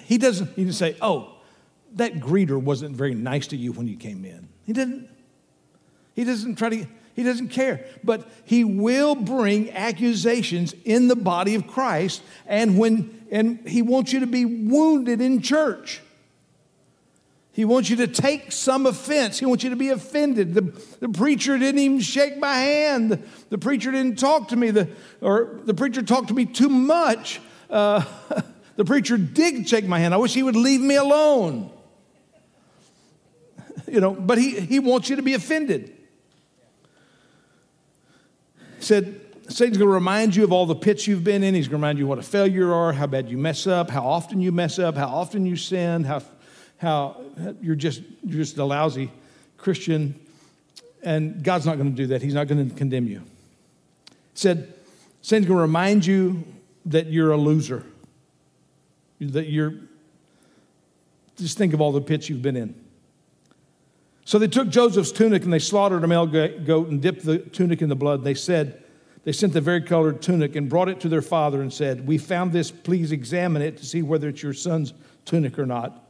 He 0.08 0.16
doesn't, 0.16 0.54
he 0.56 0.64
doesn't 0.64 0.78
say, 0.78 0.96
oh, 1.02 1.34
that 1.96 2.14
greeter 2.14 2.58
wasn't 2.58 2.96
very 2.96 3.14
nice 3.14 3.46
to 3.48 3.58
you 3.58 3.72
when 3.72 3.86
you 3.86 3.96
came 3.96 4.24
in. 4.24 4.48
He 4.64 4.72
didn't. 4.72 5.10
He 6.14 6.24
doesn't 6.24 6.56
try 6.56 6.70
to, 6.70 6.86
he 7.14 7.22
doesn't 7.22 7.48
care. 7.48 7.84
But 8.02 8.26
he 8.46 8.64
will 8.64 9.14
bring 9.14 9.70
accusations 9.70 10.74
in 10.86 11.08
the 11.08 11.14
body 11.14 11.54
of 11.54 11.66
Christ, 11.66 12.22
and 12.46 12.78
when 12.78 13.26
and 13.30 13.68
he 13.68 13.82
wants 13.82 14.14
you 14.14 14.20
to 14.20 14.26
be 14.26 14.46
wounded 14.46 15.20
in 15.20 15.42
church. 15.42 16.00
He 17.58 17.64
wants 17.64 17.90
you 17.90 17.96
to 17.96 18.06
take 18.06 18.52
some 18.52 18.86
offense. 18.86 19.40
He 19.40 19.44
wants 19.44 19.64
you 19.64 19.70
to 19.70 19.76
be 19.76 19.88
offended. 19.88 20.54
The, 20.54 20.60
the 21.00 21.08
preacher 21.08 21.58
didn't 21.58 21.80
even 21.80 21.98
shake 21.98 22.38
my 22.38 22.54
hand. 22.54 23.10
The, 23.10 23.20
the 23.50 23.58
preacher 23.58 23.90
didn't 23.90 24.16
talk 24.16 24.48
to 24.50 24.56
me. 24.56 24.70
The, 24.70 24.88
or 25.20 25.58
the 25.64 25.74
preacher 25.74 26.02
talked 26.02 26.28
to 26.28 26.34
me 26.34 26.46
too 26.46 26.68
much. 26.68 27.40
Uh, 27.68 28.04
The 28.78 28.84
preacher 28.84 29.18
did 29.18 29.68
shake 29.68 29.86
my 29.86 29.98
hand. 29.98 30.14
I 30.14 30.18
wish 30.18 30.34
he 30.34 30.44
would 30.44 30.54
leave 30.54 30.80
me 30.80 30.94
alone. 30.94 31.70
You 33.88 34.00
know, 34.00 34.12
but 34.12 34.36
he, 34.36 34.60
he 34.60 34.80
wants 34.80 35.08
you 35.08 35.16
to 35.16 35.22
be 35.22 35.32
offended. 35.32 35.96
He 38.76 38.82
said, 38.84 39.18
Satan's 39.48 39.78
going 39.78 39.88
to 39.88 39.94
remind 39.94 40.36
you 40.36 40.44
of 40.44 40.52
all 40.52 40.66
the 40.66 40.74
pits 40.74 41.06
you've 41.06 41.24
been 41.24 41.42
in. 41.42 41.54
He's 41.54 41.68
going 41.68 41.80
to 41.80 41.86
remind 41.86 41.98
you 41.98 42.06
what 42.06 42.18
a 42.18 42.22
failure 42.22 42.66
you 42.66 42.72
are, 42.72 42.92
how 42.92 43.06
bad 43.06 43.30
you 43.30 43.38
mess 43.38 43.66
up, 43.66 43.88
how 43.88 44.04
often 44.04 44.42
you 44.42 44.52
mess 44.52 44.78
up, 44.78 44.94
how 44.94 45.06
often 45.08 45.46
you 45.46 45.56
sin, 45.56 46.04
how, 46.04 46.20
how 46.78 47.20
you're, 47.60 47.76
just, 47.76 48.02
you're 48.24 48.38
just 48.38 48.56
a 48.58 48.64
lousy 48.64 49.10
Christian. 49.56 50.18
And 51.02 51.42
God's 51.42 51.66
not 51.66 51.76
going 51.76 51.90
to 51.90 51.96
do 51.96 52.08
that. 52.08 52.22
He's 52.22 52.34
not 52.34 52.48
going 52.48 52.68
to 52.68 52.74
condemn 52.74 53.06
you. 53.06 53.22
He 54.08 54.14
said, 54.34 54.72
Satan's 55.22 55.46
going 55.46 55.58
to 55.58 55.62
remind 55.62 56.06
you 56.06 56.44
that 56.86 57.06
you're 57.06 57.32
a 57.32 57.36
loser 57.36 57.84
that 59.20 59.48
you're, 59.48 59.74
just 61.36 61.58
think 61.58 61.74
of 61.74 61.80
all 61.80 61.92
the 61.92 62.00
pits 62.00 62.28
you've 62.28 62.42
been 62.42 62.56
in. 62.56 62.74
So 64.24 64.38
they 64.38 64.48
took 64.48 64.68
Joseph's 64.68 65.12
tunic 65.12 65.44
and 65.44 65.52
they 65.52 65.58
slaughtered 65.58 66.04
a 66.04 66.06
male 66.06 66.26
goat 66.26 66.88
and 66.88 67.00
dipped 67.00 67.24
the 67.24 67.38
tunic 67.38 67.80
in 67.80 67.88
the 67.88 67.96
blood. 67.96 68.24
They 68.24 68.34
said, 68.34 68.82
they 69.24 69.32
sent 69.32 69.52
the 69.52 69.60
very 69.60 69.80
colored 69.80 70.22
tunic 70.22 70.54
and 70.54 70.68
brought 70.68 70.88
it 70.88 71.00
to 71.00 71.08
their 71.08 71.22
father 71.22 71.60
and 71.60 71.72
said, 71.72 72.06
We 72.06 72.18
found 72.18 72.52
this, 72.52 72.70
please 72.70 73.12
examine 73.12 73.62
it 73.62 73.76
to 73.78 73.84
see 73.84 74.02
whether 74.02 74.28
it's 74.28 74.42
your 74.42 74.54
son's 74.54 74.92
tunic 75.24 75.58
or 75.58 75.66
not. 75.66 76.07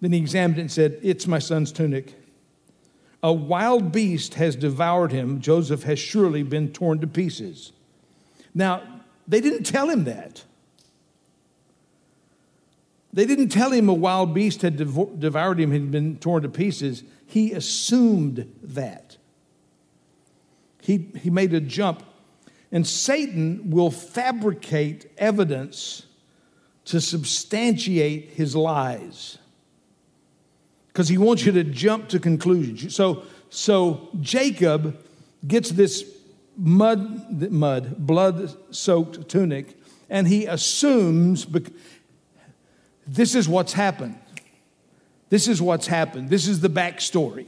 Then 0.00 0.12
he 0.12 0.18
examined 0.18 0.58
it 0.58 0.62
and 0.62 0.72
said, 0.72 0.98
It's 1.02 1.26
my 1.26 1.38
son's 1.38 1.72
tunic. 1.72 2.14
A 3.22 3.32
wild 3.32 3.90
beast 3.90 4.34
has 4.34 4.54
devoured 4.54 5.10
him. 5.10 5.40
Joseph 5.40 5.82
has 5.82 5.98
surely 5.98 6.42
been 6.42 6.72
torn 6.72 7.00
to 7.00 7.06
pieces. 7.06 7.72
Now, 8.54 8.82
they 9.26 9.40
didn't 9.40 9.64
tell 9.64 9.88
him 9.90 10.04
that. 10.04 10.44
They 13.12 13.26
didn't 13.26 13.48
tell 13.48 13.72
him 13.72 13.88
a 13.88 13.94
wild 13.94 14.34
beast 14.34 14.62
had 14.62 14.76
devoured 14.76 15.58
him, 15.58 15.72
had 15.72 15.90
been 15.90 16.18
torn 16.18 16.42
to 16.42 16.48
pieces. 16.48 17.02
He 17.26 17.52
assumed 17.52 18.52
that. 18.62 19.16
He, 20.80 21.08
he 21.20 21.30
made 21.30 21.52
a 21.52 21.60
jump. 21.60 22.04
And 22.70 22.86
Satan 22.86 23.70
will 23.70 23.90
fabricate 23.90 25.10
evidence 25.18 26.06
to 26.84 27.00
substantiate 27.00 28.30
his 28.30 28.54
lies 28.54 29.38
because 30.98 31.08
he 31.08 31.16
wants 31.16 31.46
you 31.46 31.52
to 31.52 31.62
jump 31.62 32.08
to 32.08 32.18
conclusions. 32.18 32.92
So, 32.92 33.22
so 33.50 34.08
Jacob 34.20 35.00
gets 35.46 35.70
this 35.70 36.04
mud, 36.56 37.52
mud, 37.52 37.96
blood 38.04 38.56
soaked 38.74 39.28
tunic, 39.28 39.78
and 40.10 40.26
he 40.26 40.46
assumes 40.46 41.46
this 43.06 43.36
is 43.36 43.48
what's 43.48 43.74
happened. 43.74 44.18
This 45.30 45.46
is 45.46 45.62
what's 45.62 45.86
happened. 45.86 46.30
This 46.30 46.48
is 46.48 46.62
the 46.62 46.68
backstory. 46.68 47.46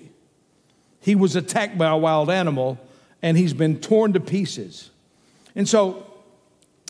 He 1.00 1.16
was 1.16 1.34
attacked 1.34 1.76
by 1.76 1.88
a 1.88 1.96
wild 1.96 2.30
animal 2.30 2.78
and 3.20 3.36
he's 3.36 3.52
been 3.52 3.80
torn 3.80 4.12
to 4.12 4.20
pieces. 4.20 4.90
And 5.56 5.68
so, 5.68 6.06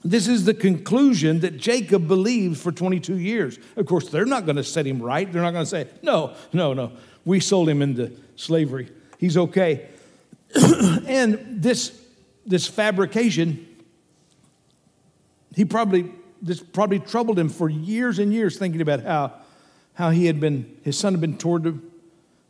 this 0.05 0.27
is 0.29 0.45
the 0.45 0.55
conclusion 0.55 1.41
that 1.41 1.57
Jacob 1.57 2.09
believed 2.09 2.59
for 2.59 2.73
22 2.73 3.19
years. 3.19 3.59
Of 3.77 3.87
course, 3.87 4.09
they're 4.09 4.25
not 4.25 4.47
going 4.47 4.57
to 4.57 4.65
set 4.65 4.87
him 4.87 5.03
right. 5.03 5.31
They're 5.31 5.43
not 5.43 5.53
going 5.53 5.65
to 5.65 5.71
say, 5.71 5.89
no, 6.03 6.35
no, 6.53 6.73
no, 6.73 6.93
we 7.25 7.41
sold 7.41 7.69
him 7.69 7.83
into 7.83 8.13
slavery. 8.37 8.91
He's 9.19 9.37
okay. 9.37 9.89
and 11.07 11.63
this, 11.63 11.99
this 12.47 12.67
fabrication, 12.67 13.67
he 15.55 15.65
probably 15.65 16.11
this 16.43 16.61
probably 16.61 16.99
troubled 16.99 17.39
him 17.39 17.49
for 17.49 17.69
years 17.69 18.19
and 18.19 18.33
years, 18.33 18.59
thinking 18.59 18.81
about 18.81 19.03
how, 19.03 19.35
how 19.95 20.11
he 20.11 20.27
had 20.27 20.41
been, 20.41 20.77
his 20.83 20.99
son 20.99 21.13
had 21.13 21.21
been 21.21 21.37
torn 21.37 21.63
to 21.65 21.83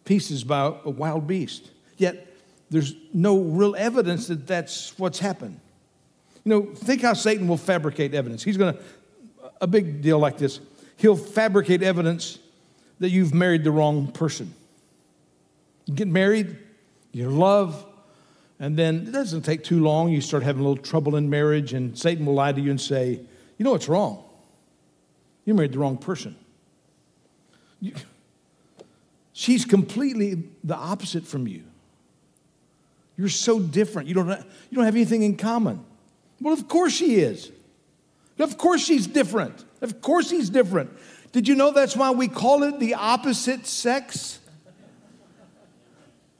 pieces 0.04 0.44
by 0.44 0.74
a 0.84 0.90
wild 0.90 1.26
beast. 1.26 1.70
Yet 1.96 2.26
there's 2.70 2.94
no 3.12 3.38
real 3.38 3.74
evidence 3.76 4.28
that 4.28 4.46
that's 4.46 4.98
what's 4.98 5.18
happened. 5.18 5.60
You 6.44 6.50
know, 6.50 6.62
think 6.74 7.02
how 7.02 7.12
Satan 7.12 7.48
will 7.48 7.56
fabricate 7.56 8.14
evidence. 8.14 8.42
He's 8.42 8.56
going 8.56 8.74
to, 8.74 8.80
a 9.60 9.66
big 9.66 10.00
deal 10.00 10.18
like 10.18 10.38
this, 10.38 10.60
he'll 10.96 11.16
fabricate 11.16 11.82
evidence 11.82 12.38
that 12.98 13.10
you've 13.10 13.34
married 13.34 13.64
the 13.64 13.70
wrong 13.70 14.10
person. 14.12 14.54
You 15.86 15.94
get 15.94 16.08
married, 16.08 16.56
you 17.12 17.28
love, 17.28 17.84
and 18.58 18.76
then 18.76 19.06
it 19.08 19.12
doesn't 19.12 19.42
take 19.42 19.64
too 19.64 19.82
long. 19.82 20.10
You 20.10 20.20
start 20.20 20.42
having 20.42 20.62
a 20.62 20.68
little 20.68 20.82
trouble 20.82 21.16
in 21.16 21.28
marriage, 21.30 21.72
and 21.72 21.98
Satan 21.98 22.26
will 22.26 22.34
lie 22.34 22.52
to 22.52 22.60
you 22.60 22.70
and 22.70 22.80
say, 22.80 23.20
you 23.58 23.64
know 23.64 23.72
what's 23.72 23.88
wrong? 23.88 24.22
You 25.44 25.54
married 25.54 25.72
the 25.72 25.78
wrong 25.78 25.96
person. 25.96 26.36
You, 27.80 27.94
she's 29.32 29.64
completely 29.64 30.44
the 30.62 30.76
opposite 30.76 31.26
from 31.26 31.46
you. 31.46 31.64
You're 33.16 33.28
so 33.28 33.58
different. 33.58 34.08
You 34.08 34.14
don't, 34.14 34.28
you 34.28 34.76
don't 34.76 34.84
have 34.84 34.94
anything 34.94 35.22
in 35.22 35.36
common. 35.36 35.84
Well, 36.40 36.54
of 36.54 36.68
course 36.68 36.92
she 36.92 37.16
is. 37.16 37.50
Of 38.38 38.56
course 38.56 38.82
she's 38.82 39.06
different. 39.06 39.64
Of 39.80 40.00
course 40.00 40.30
he's 40.30 40.50
different. 40.50 40.90
Did 41.32 41.46
you 41.46 41.54
know 41.54 41.70
that's 41.72 41.96
why 41.96 42.10
we 42.10 42.28
call 42.28 42.62
it 42.62 42.80
the 42.80 42.94
opposite 42.94 43.66
sex? 43.66 44.38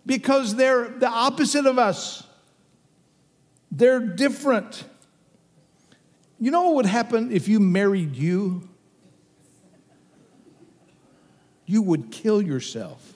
Because 0.07 0.57
they're 0.57 0.89
the 0.89 1.09
opposite 1.09 1.67
of 1.67 1.79
us. 1.79 2.27
They're 3.71 4.01
different. 4.01 4.85
You 6.41 6.51
know 6.51 6.63
what 6.63 6.77
would 6.77 6.87
happen 6.87 7.31
if 7.31 7.49
you 7.49 7.61
married 7.61 8.17
you? 8.17 8.69
You 11.67 11.83
would 11.83 12.11
kill 12.11 12.43
yourself. 12.43 13.15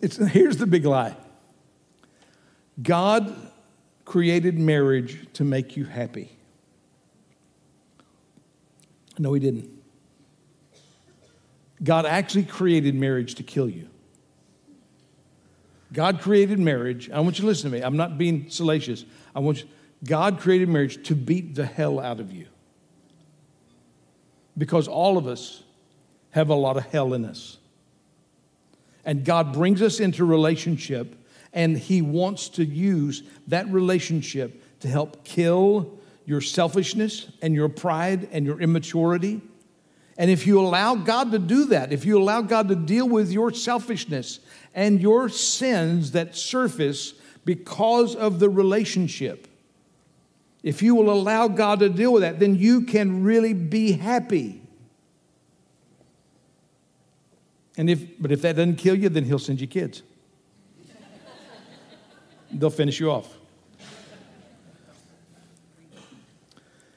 It's, 0.00 0.16
here's 0.16 0.56
the 0.56 0.66
big 0.66 0.84
lie 0.84 1.16
God 2.80 3.34
created 4.04 4.58
marriage 4.58 5.26
to 5.34 5.44
make 5.44 5.76
you 5.76 5.84
happy. 5.84 6.30
No, 9.18 9.32
He 9.32 9.40
didn't. 9.40 9.70
God 11.82 12.06
actually 12.06 12.44
created 12.44 12.94
marriage 12.94 13.36
to 13.36 13.42
kill 13.42 13.68
you. 13.68 13.88
God 15.92 16.20
created 16.20 16.58
marriage. 16.58 17.10
I 17.10 17.20
want 17.20 17.38
you 17.38 17.42
to 17.42 17.46
listen 17.46 17.70
to 17.70 17.76
me. 17.76 17.82
I'm 17.82 17.96
not 17.96 18.18
being 18.18 18.50
salacious. 18.50 19.04
I 19.34 19.40
want 19.40 19.62
you, 19.62 19.68
God 20.04 20.38
created 20.38 20.68
marriage 20.68 21.06
to 21.06 21.14
beat 21.14 21.54
the 21.54 21.64
hell 21.64 21.98
out 21.98 22.20
of 22.20 22.32
you. 22.32 22.46
Because 24.56 24.88
all 24.88 25.16
of 25.16 25.26
us 25.26 25.62
have 26.30 26.48
a 26.48 26.54
lot 26.54 26.76
of 26.76 26.84
hell 26.86 27.14
in 27.14 27.24
us. 27.24 27.57
And 29.04 29.24
God 29.24 29.52
brings 29.52 29.80
us 29.80 30.00
into 30.00 30.24
relationship, 30.24 31.14
and 31.52 31.78
He 31.78 32.02
wants 32.02 32.48
to 32.50 32.64
use 32.64 33.22
that 33.46 33.68
relationship 33.68 34.62
to 34.80 34.88
help 34.88 35.24
kill 35.24 35.98
your 36.26 36.40
selfishness 36.40 37.30
and 37.40 37.54
your 37.54 37.68
pride 37.68 38.28
and 38.32 38.44
your 38.44 38.60
immaturity. 38.60 39.40
And 40.18 40.30
if 40.30 40.46
you 40.46 40.60
allow 40.60 40.96
God 40.96 41.30
to 41.32 41.38
do 41.38 41.66
that, 41.66 41.92
if 41.92 42.04
you 42.04 42.18
allow 42.18 42.42
God 42.42 42.68
to 42.68 42.76
deal 42.76 43.08
with 43.08 43.30
your 43.30 43.52
selfishness 43.52 44.40
and 44.74 45.00
your 45.00 45.28
sins 45.28 46.10
that 46.12 46.36
surface 46.36 47.14
because 47.44 48.14
of 48.14 48.40
the 48.40 48.50
relationship, 48.50 49.46
if 50.62 50.82
you 50.82 50.94
will 50.96 51.10
allow 51.10 51.48
God 51.48 51.78
to 51.78 51.88
deal 51.88 52.12
with 52.12 52.22
that, 52.22 52.40
then 52.40 52.56
you 52.56 52.82
can 52.82 53.22
really 53.22 53.54
be 53.54 53.92
happy. 53.92 54.57
And 57.78 57.88
if, 57.88 58.20
but 58.20 58.30
if 58.30 58.42
that 58.42 58.56
doesn't 58.56 58.76
kill 58.76 58.96
you, 58.96 59.08
then 59.08 59.24
He'll 59.24 59.38
send 59.38 59.60
you 59.60 59.66
kids. 59.66 60.02
They'll 62.50 62.70
finish 62.70 62.98
you 63.00 63.10
off. 63.10 63.34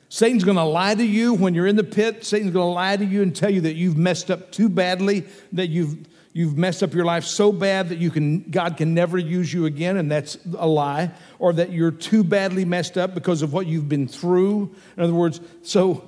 Satan's 0.09 0.43
going 0.43 0.57
to 0.57 0.63
lie 0.63 0.93
to 0.93 1.05
you 1.05 1.33
when 1.33 1.53
you're 1.53 1.67
in 1.67 1.77
the 1.77 1.83
pit. 1.83 2.25
Satan's 2.25 2.51
going 2.51 2.65
to 2.65 2.73
lie 2.73 2.97
to 2.97 3.05
you 3.05 3.21
and 3.21 3.33
tell 3.33 3.49
you 3.49 3.61
that 3.61 3.75
you've 3.75 3.97
messed 3.97 4.29
up 4.29 4.51
too 4.51 4.67
badly, 4.67 5.25
that 5.53 5.67
you've 5.67 6.07
you've 6.33 6.57
messed 6.57 6.81
up 6.81 6.93
your 6.93 7.03
life 7.05 7.25
so 7.25 7.51
bad 7.51 7.89
that 7.89 7.97
you 7.97 8.09
can 8.09 8.41
God 8.49 8.77
can 8.77 8.93
never 8.93 9.17
use 9.17 9.53
you 9.53 9.65
again 9.65 9.97
and 9.97 10.09
that's 10.09 10.37
a 10.57 10.67
lie 10.67 11.11
or 11.39 11.51
that 11.53 11.71
you're 11.71 11.91
too 11.91 12.23
badly 12.23 12.63
messed 12.63 12.97
up 12.97 13.13
because 13.13 13.41
of 13.41 13.51
what 13.51 13.67
you've 13.67 13.89
been 13.89 14.07
through. 14.07 14.73
In 14.95 15.03
other 15.03 15.13
words, 15.13 15.41
so 15.63 16.07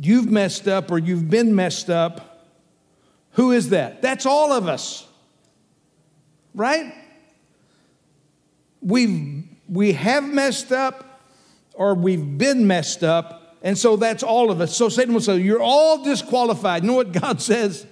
you've 0.00 0.30
messed 0.30 0.68
up 0.68 0.90
or 0.90 0.98
you've 0.98 1.28
been 1.28 1.54
messed 1.54 1.90
up. 1.90 2.33
Who 3.34 3.52
is 3.52 3.70
that? 3.70 4.02
That's 4.02 4.26
all 4.26 4.52
of 4.52 4.68
us. 4.68 5.06
Right? 6.54 6.94
We've 8.80 9.44
we 9.68 9.92
have 9.92 10.24
messed 10.24 10.72
up 10.72 11.22
or 11.72 11.94
we've 11.94 12.38
been 12.38 12.66
messed 12.66 13.02
up 13.02 13.44
and 13.64 13.78
so 13.78 13.96
that's 13.96 14.22
all 14.22 14.50
of 14.50 14.60
us. 14.60 14.76
So 14.76 14.90
Satan 14.90 15.14
will 15.14 15.22
say, 15.22 15.38
You're 15.38 15.62
all 15.62 16.04
disqualified. 16.04 16.82
You 16.84 16.90
know 16.90 16.96
what 16.96 17.12
God 17.12 17.40
says? 17.42 17.86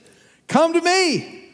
Come 0.47 0.75
to 0.75 0.81
me. 0.81 1.49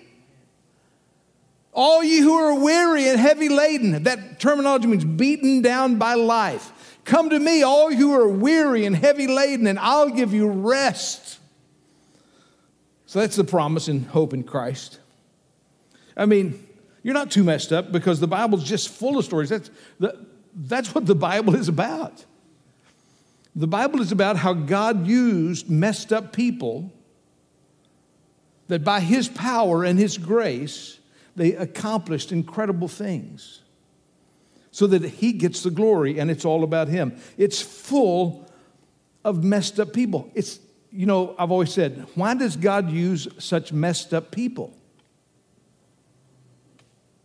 All 1.72 2.02
you 2.02 2.24
who 2.24 2.34
are 2.34 2.58
weary 2.58 3.08
and 3.08 3.20
heavy 3.20 3.48
laden, 3.48 4.02
that 4.02 4.40
terminology 4.40 4.88
means 4.88 5.04
beaten 5.04 5.62
down 5.62 5.96
by 5.96 6.14
life. 6.14 6.72
Come 7.04 7.30
to 7.30 7.38
me, 7.38 7.62
all 7.62 7.92
you 7.92 8.10
who 8.10 8.14
are 8.14 8.28
weary 8.28 8.84
and 8.84 8.96
heavy 8.96 9.28
laden, 9.28 9.68
and 9.68 9.78
I'll 9.78 10.10
give 10.10 10.34
you 10.34 10.48
rest. 10.48 11.37
So 13.08 13.20
that's 13.20 13.36
the 13.36 13.44
promise 13.44 13.88
and 13.88 14.04
hope 14.04 14.34
in 14.34 14.42
Christ. 14.42 15.00
I 16.14 16.26
mean, 16.26 16.62
you're 17.02 17.14
not 17.14 17.30
too 17.30 17.42
messed 17.42 17.72
up 17.72 17.90
because 17.90 18.20
the 18.20 18.28
Bible's 18.28 18.62
just 18.62 18.90
full 18.90 19.16
of 19.16 19.24
stories. 19.24 19.48
That's, 19.48 19.70
the, 19.98 20.26
that's 20.54 20.94
what 20.94 21.06
the 21.06 21.14
Bible 21.14 21.54
is 21.54 21.68
about. 21.68 22.26
The 23.56 23.66
Bible 23.66 24.02
is 24.02 24.12
about 24.12 24.36
how 24.36 24.52
God 24.52 25.06
used 25.06 25.70
messed 25.70 26.12
up 26.12 26.34
people 26.34 26.92
that 28.66 28.84
by 28.84 29.00
His 29.00 29.26
power 29.26 29.84
and 29.84 29.98
His 29.98 30.18
grace, 30.18 30.98
they 31.34 31.54
accomplished 31.54 32.30
incredible 32.30 32.88
things 32.88 33.62
so 34.70 34.86
that 34.86 35.02
He 35.02 35.32
gets 35.32 35.62
the 35.62 35.70
glory 35.70 36.20
and 36.20 36.30
it's 36.30 36.44
all 36.44 36.62
about 36.62 36.88
Him. 36.88 37.18
It's 37.38 37.62
full 37.62 38.46
of 39.24 39.42
messed 39.42 39.80
up 39.80 39.94
people. 39.94 40.30
It's, 40.34 40.60
you 40.98 41.06
know, 41.06 41.36
I've 41.38 41.52
always 41.52 41.72
said, 41.72 42.08
why 42.16 42.34
does 42.34 42.56
God 42.56 42.90
use 42.90 43.28
such 43.38 43.72
messed 43.72 44.12
up 44.12 44.32
people? 44.32 44.76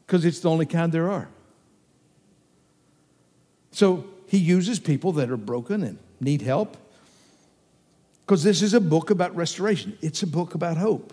Because 0.05 0.25
it's 0.25 0.41
the 0.41 0.49
only 0.51 0.67
kind 0.67 0.91
there 0.91 1.09
are. 1.09 1.27
So 3.71 4.05
He 4.27 4.37
uses 4.37 4.79
people 4.79 5.13
that 5.13 5.31
are 5.31 5.37
broken 5.37 5.81
and 5.81 5.97
need 6.19 6.43
help? 6.43 6.77
Because 8.23 8.43
this 8.43 8.61
is 8.61 8.75
a 8.75 8.79
book 8.79 9.09
about 9.09 9.35
restoration, 9.35 9.97
it's 10.03 10.21
a 10.21 10.27
book 10.27 10.53
about 10.53 10.77
hope. 10.77 11.11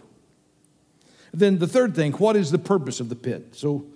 Then 1.32 1.60
the 1.60 1.66
third 1.66 1.96
thing, 1.96 2.12
what 2.12 2.36
is 2.36 2.50
the 2.50 2.58
purpose 2.58 3.00
of 3.00 3.08
the 3.08 3.16
pit? 3.16 3.54
So 3.54 3.86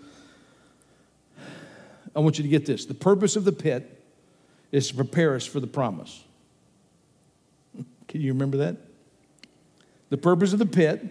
I 2.17 2.21
want 2.21 2.39
you 2.39 2.45
to 2.45 2.49
get 2.49 2.65
this. 2.65 2.87
The 2.87 2.95
purpose 2.95 3.37
of 3.37 3.45
the 3.45 3.53
pit 3.53 4.03
is 4.73 4.89
to 4.89 4.95
prepare 4.95 5.35
us 5.35 5.45
for 5.45 5.61
the 5.61 5.67
promise. 5.67 6.25
Can 8.15 8.21
you 8.21 8.33
remember 8.33 8.59
that? 8.59 8.77
The 10.11 10.17
purpose 10.17 10.53
of 10.53 10.61
the 10.61 10.67
pit 10.67 11.03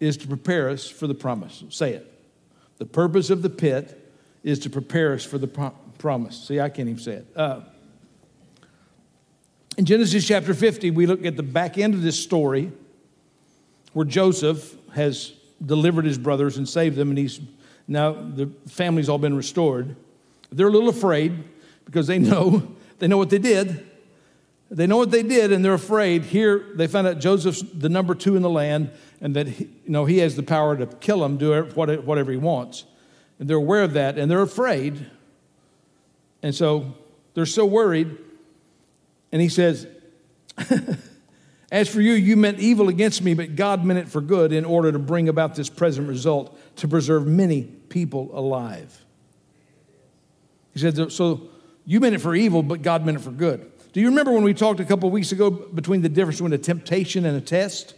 is 0.00 0.16
to 0.16 0.26
prepare 0.26 0.70
us 0.70 0.88
for 0.88 1.06
the 1.06 1.12
promise. 1.12 1.62
Say 1.68 1.92
it. 1.92 2.10
The 2.78 2.86
purpose 2.86 3.28
of 3.28 3.42
the 3.42 3.50
pit 3.50 4.10
is 4.42 4.58
to 4.60 4.70
prepare 4.70 5.12
us 5.12 5.26
for 5.26 5.36
the 5.36 5.46
pro- 5.46 5.74
promise. 5.98 6.48
See, 6.48 6.58
I 6.58 6.70
can't 6.70 6.88
even 6.88 7.02
say 7.02 7.12
it. 7.16 7.26
Uh, 7.36 7.60
in 9.76 9.84
Genesis 9.84 10.26
chapter 10.26 10.54
50, 10.54 10.90
we 10.90 11.04
look 11.04 11.22
at 11.26 11.36
the 11.36 11.42
back 11.42 11.76
end 11.76 11.92
of 11.92 12.00
this 12.00 12.18
story 12.18 12.72
where 13.92 14.06
Joseph 14.06 14.74
has 14.94 15.34
delivered 15.62 16.06
his 16.06 16.16
brothers 16.16 16.56
and 16.56 16.66
saved 16.66 16.96
them, 16.96 17.10
and 17.10 17.18
he's 17.18 17.40
now 17.86 18.14
the 18.14 18.46
family's 18.68 19.10
all 19.10 19.18
been 19.18 19.36
restored. 19.36 19.96
They're 20.50 20.68
a 20.68 20.72
little 20.72 20.88
afraid 20.88 21.44
because 21.84 22.06
they 22.06 22.18
know 22.18 22.74
they 23.00 23.06
know 23.06 23.18
what 23.18 23.28
they 23.28 23.38
did. 23.38 23.90
They 24.74 24.86
know 24.86 24.96
what 24.96 25.10
they 25.10 25.22
did, 25.22 25.52
and 25.52 25.64
they're 25.64 25.74
afraid. 25.74 26.24
Here, 26.24 26.72
they 26.74 26.86
found 26.86 27.06
out 27.06 27.20
Joseph's 27.20 27.62
the 27.62 27.88
number 27.88 28.14
two 28.14 28.36
in 28.36 28.42
the 28.42 28.50
land, 28.50 28.90
and 29.20 29.36
that 29.36 29.46
he, 29.46 29.64
you 29.84 29.90
know 29.90 30.04
he 30.04 30.18
has 30.18 30.36
the 30.36 30.42
power 30.42 30.76
to 30.76 30.86
kill 30.86 31.20
them, 31.20 31.36
do 31.36 31.62
whatever 31.74 32.32
he 32.32 32.38
wants. 32.38 32.84
And 33.38 33.48
they're 33.48 33.56
aware 33.56 33.82
of 33.82 33.92
that, 33.92 34.18
and 34.18 34.30
they're 34.30 34.42
afraid. 34.42 35.10
And 36.42 36.54
so 36.54 36.94
they're 37.34 37.46
so 37.46 37.64
worried 37.64 38.18
and 39.34 39.42
he 39.42 39.48
says, 39.48 39.88
As 41.72 41.88
for 41.88 42.00
you, 42.00 42.12
you 42.12 42.36
meant 42.36 42.60
evil 42.60 42.88
against 42.88 43.20
me, 43.20 43.34
but 43.34 43.56
God 43.56 43.84
meant 43.84 43.98
it 43.98 44.08
for 44.08 44.20
good 44.20 44.52
in 44.52 44.64
order 44.64 44.92
to 44.92 44.98
bring 45.00 45.28
about 45.28 45.56
this 45.56 45.68
present 45.68 46.06
result 46.06 46.56
to 46.76 46.86
preserve 46.86 47.26
many 47.26 47.64
people 47.64 48.30
alive. 48.32 49.04
He 50.72 50.78
said, 50.78 51.10
So 51.10 51.48
you 51.84 51.98
meant 51.98 52.14
it 52.14 52.20
for 52.20 52.36
evil, 52.36 52.62
but 52.62 52.82
God 52.82 53.04
meant 53.04 53.18
it 53.18 53.22
for 53.22 53.32
good. 53.32 53.72
Do 53.94 54.00
you 54.00 54.08
remember 54.08 54.32
when 54.32 54.42
we 54.42 54.54
talked 54.54 54.80
a 54.80 54.84
couple 54.84 55.08
weeks 55.08 55.30
ago 55.30 55.50
between 55.50 56.02
the 56.02 56.08
difference 56.08 56.38
between 56.38 56.52
a 56.52 56.58
temptation 56.58 57.24
and 57.24 57.36
a 57.36 57.40
test? 57.40 57.94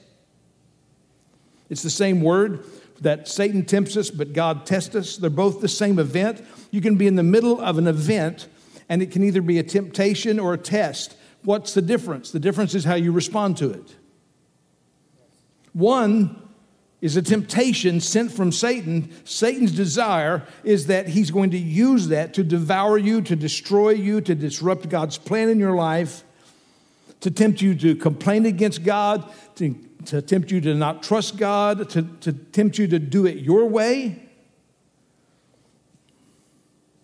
It's 1.71 1.83
the 1.83 1.89
same 1.89 2.21
word 2.21 2.65
that 3.01 3.27
Satan 3.27 3.65
tempts 3.65 3.97
us, 3.97 4.11
but 4.11 4.35
God 4.35 4.67
tests 4.67 4.95
us. 4.95 5.17
They're 5.17 5.31
both 5.31 5.63
the 5.63 5.69
same 5.69 5.99
event. 5.99 6.45
You 6.71 6.83
can 6.83 6.97
be 6.97 7.07
in 7.07 7.17
the 7.17 7.23
middle 7.23 7.63
of 7.63 7.79
an 7.79 7.87
event, 7.87 8.47
and 8.91 9.01
it 9.01 9.11
can 9.11 9.25
either 9.25 9.41
be 9.41 9.59
a 9.59 9.63
temptation 9.63 10.39
or 10.39 10.53
a 10.53 10.59
test. 10.59 11.17
What's 11.45 11.73
the 11.73 11.81
difference? 11.81 12.31
The 12.31 12.41
difference 12.41 12.75
is 12.75 12.85
how 12.85 12.97
you 12.97 13.11
respond 13.11 13.57
to 13.59 13.71
it. 13.71 13.97
One 15.73 16.46
is 17.07 17.17
a 17.17 17.23
temptation 17.23 18.01
sent 18.01 18.33
from 18.33 18.51
Satan. 18.51 19.13
Satan's 19.25 19.71
desire 19.71 20.45
is 20.65 20.89
that 20.89 21.07
he's 21.07 21.31
going 21.31 21.53
to 21.53 21.59
use 21.59 22.09
that 22.09 22.35
to 22.35 22.43
devour 22.43 22.99
you, 22.99 23.23
to 23.23 23.37
destroy 23.37 23.91
you, 23.91 24.21
to 24.23 24.35
disrupt 24.35 24.89
God's 24.89 25.17
plan 25.17 25.49
in 25.49 25.61
your 25.61 25.77
life, 25.77 26.25
to 27.21 27.31
tempt 27.31 27.63
you 27.63 27.77
to 27.77 27.95
complain 27.95 28.45
against 28.45 28.83
God, 28.83 29.33
to, 29.55 29.79
to 30.07 30.21
tempt 30.21 30.51
you 30.51 30.61
to 30.63 30.75
not 30.75 31.05
trust 31.05 31.37
God, 31.37 31.89
to, 31.91 32.03
to 32.03 32.33
tempt 32.33 32.77
you 32.77 32.89
to 32.89 32.99
do 32.99 33.25
it 33.25 33.37
your 33.37 33.67
way 33.67 34.21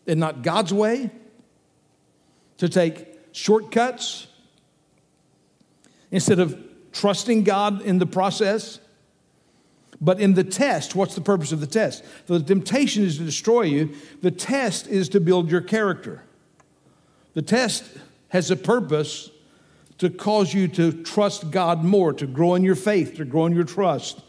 and 0.09 0.19
not 0.19 0.43
God's 0.43 0.75
way, 0.75 1.13
to 2.59 2.69
take 2.69 3.07
shortcuts 3.31 4.27
instead 6.11 6.41
of 6.41 6.61
trusting 6.91 7.45
God 7.45 7.83
in 7.83 8.01
the 8.01 8.07
process. 8.07 8.81
But 10.03 10.21
in 10.21 10.35
the 10.35 10.43
test, 10.43 10.97
what's 10.97 11.15
the 11.15 11.21
purpose 11.21 11.53
of 11.53 11.61
the 11.61 11.67
test? 11.67 12.03
the 12.27 12.43
temptation 12.43 13.05
is 13.05 13.19
to 13.19 13.25
destroy 13.25 13.63
you, 13.63 13.95
the 14.21 14.33
test 14.33 14.89
is 14.89 15.09
to 15.11 15.21
build 15.21 15.49
your 15.49 15.61
character. 15.61 16.25
The 17.35 17.43
test 17.43 17.85
has 18.31 18.51
a 18.51 18.57
purpose 18.57 19.31
to 19.99 20.11
cause 20.11 20.53
you 20.53 20.67
to 20.67 21.05
trust 21.05 21.53
God 21.53 21.85
more, 21.85 22.13
to 22.15 22.27
grow 22.27 22.57
in 22.57 22.65
your 22.65 22.75
faith, 22.75 23.15
to 23.17 23.25
grow 23.25 23.47
in 23.47 23.55
your 23.55 23.63
trust. 23.63 24.21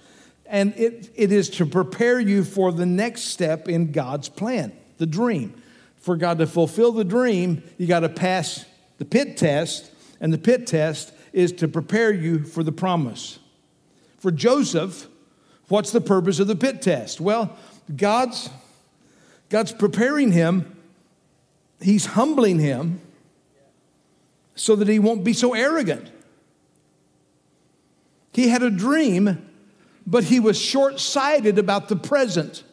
And 0.46 0.76
it, 0.78 1.10
it 1.16 1.32
is 1.32 1.50
to 1.52 1.66
prepare 1.66 2.20
you 2.20 2.44
for 2.44 2.72
the 2.72 2.86
next 2.86 3.24
step 3.24 3.68
in 3.68 3.92
God's 3.92 4.30
plan, 4.30 4.74
the 5.00 5.08
dream, 5.08 5.60
for 5.98 6.16
God 6.16 6.38
to 6.38 6.46
fulfill 6.46 6.92
the 6.92 7.04
dream, 7.04 7.64
you 7.80 7.88
got 7.88 8.02
to 8.02 8.10
pass 8.10 8.66
the 9.00 9.06
pit 9.06 9.38
test, 9.38 9.92
and 10.22 10.32
the 10.32 10.38
pit 10.38 10.68
test 10.68 11.14
is 11.32 11.52
to 11.54 11.68
prepare 11.68 12.14
you 12.14 12.44
for 12.44 12.62
the 12.62 12.72
promise. 12.72 13.40
For 14.20 14.30
Joseph, 14.30 15.08
what's 15.74 15.90
the 15.90 16.00
purpose 16.00 16.38
of 16.38 16.46
the 16.46 16.56
pit 16.56 16.84
test? 16.84 17.20
Well, 17.20 17.58
God's 17.96 18.48
God's 19.50 19.72
preparing 19.72 20.32
him. 20.32 20.80
He's 21.82 22.06
humbling 22.06 22.60
him 22.60 23.02
so 24.54 24.76
that 24.76 24.88
he 24.88 25.00
won't 25.00 25.24
be 25.24 25.34
so 25.34 25.56
arrogant. 25.56 26.12
He 28.34 28.50
had 28.50 28.62
a 28.62 28.70
dream, 28.70 29.50
but 30.06 30.26
he 30.26 30.40
was 30.40 30.60
short 30.60 31.00
sighted 31.00 31.58
about 31.58 31.90
the 31.90 31.96
present. 31.96 32.64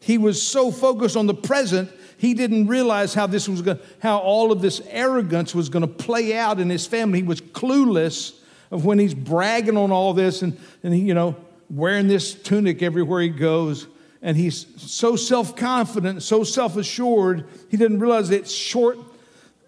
He 0.00 0.18
was 0.18 0.42
so 0.42 0.72
focused 0.72 1.16
on 1.16 1.28
the 1.28 1.34
present, 1.34 1.88
he 2.18 2.34
didn't 2.34 2.66
realize 2.66 3.14
how 3.14 3.28
this 3.28 3.48
was 3.48 3.62
going, 3.62 3.78
how 4.00 4.18
all 4.18 4.50
of 4.50 4.60
this 4.60 4.82
arrogance 4.88 5.54
was 5.54 5.68
going 5.68 5.82
to 5.82 6.04
play 6.04 6.36
out 6.36 6.58
in 6.58 6.68
his 6.68 6.84
family. 6.84 7.20
He 7.20 7.24
was 7.24 7.40
clueless 7.40 8.40
of 8.74 8.84
when 8.84 8.98
he's 8.98 9.14
bragging 9.14 9.76
on 9.76 9.92
all 9.92 10.12
this 10.12 10.42
and, 10.42 10.58
and 10.82 10.92
he, 10.92 11.00
you 11.02 11.14
know, 11.14 11.36
wearing 11.70 12.08
this 12.08 12.34
tunic 12.34 12.82
everywhere 12.82 13.22
he 13.22 13.28
goes. 13.28 13.86
And 14.20 14.36
he's 14.36 14.66
so 14.82 15.14
self-confident, 15.14 16.24
so 16.24 16.42
self-assured, 16.42 17.46
he 17.70 17.76
didn't 17.76 18.00
realize 18.00 18.30
it's 18.30 18.50
short, 18.52 18.98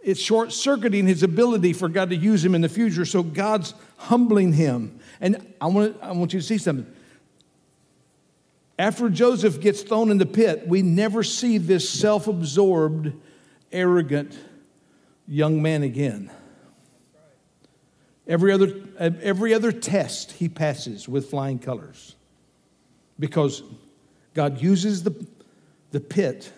it's 0.03 0.21
short-circuiting 0.21 1.07
his 1.07 1.23
ability 1.23 1.73
for 1.73 1.88
God 1.88 2.11
to 2.11 2.16
use 2.16 2.45
him 2.45 2.57
in 2.57 2.62
the 2.62 2.69
future. 2.69 3.05
So 3.05 3.23
God's 3.23 3.75
humbling 3.97 4.53
him. 4.53 4.99
And 5.21 5.55
I 5.61 5.66
want, 5.66 5.97
I 6.03 6.11
want 6.11 6.33
you 6.33 6.40
to 6.40 6.47
see 6.47 6.59
something. 6.59 6.92
After 8.77 9.09
Joseph 9.09 9.61
gets 9.61 9.83
thrown 9.83 10.11
in 10.11 10.19
the 10.19 10.27
pit, 10.27 10.66
we 10.66 10.83
never 10.83 11.23
see 11.23 11.59
this 11.59 11.88
self 11.88 12.27
absorbed, 12.27 13.12
arrogant 13.71 14.37
young 15.29 15.62
man 15.62 15.85
again. 15.85 16.29
Every 18.27 18.53
other, 18.53 18.73
every 18.99 19.55
other 19.55 19.71
test 19.71 20.33
he 20.33 20.49
passes 20.49 21.09
with 21.09 21.31
flying 21.31 21.59
colors 21.59 22.17
because 23.21 23.62
God 24.35 24.61
uses 24.61 25.05
the, 25.05 25.27
the 25.93 26.01
pit 26.01 26.53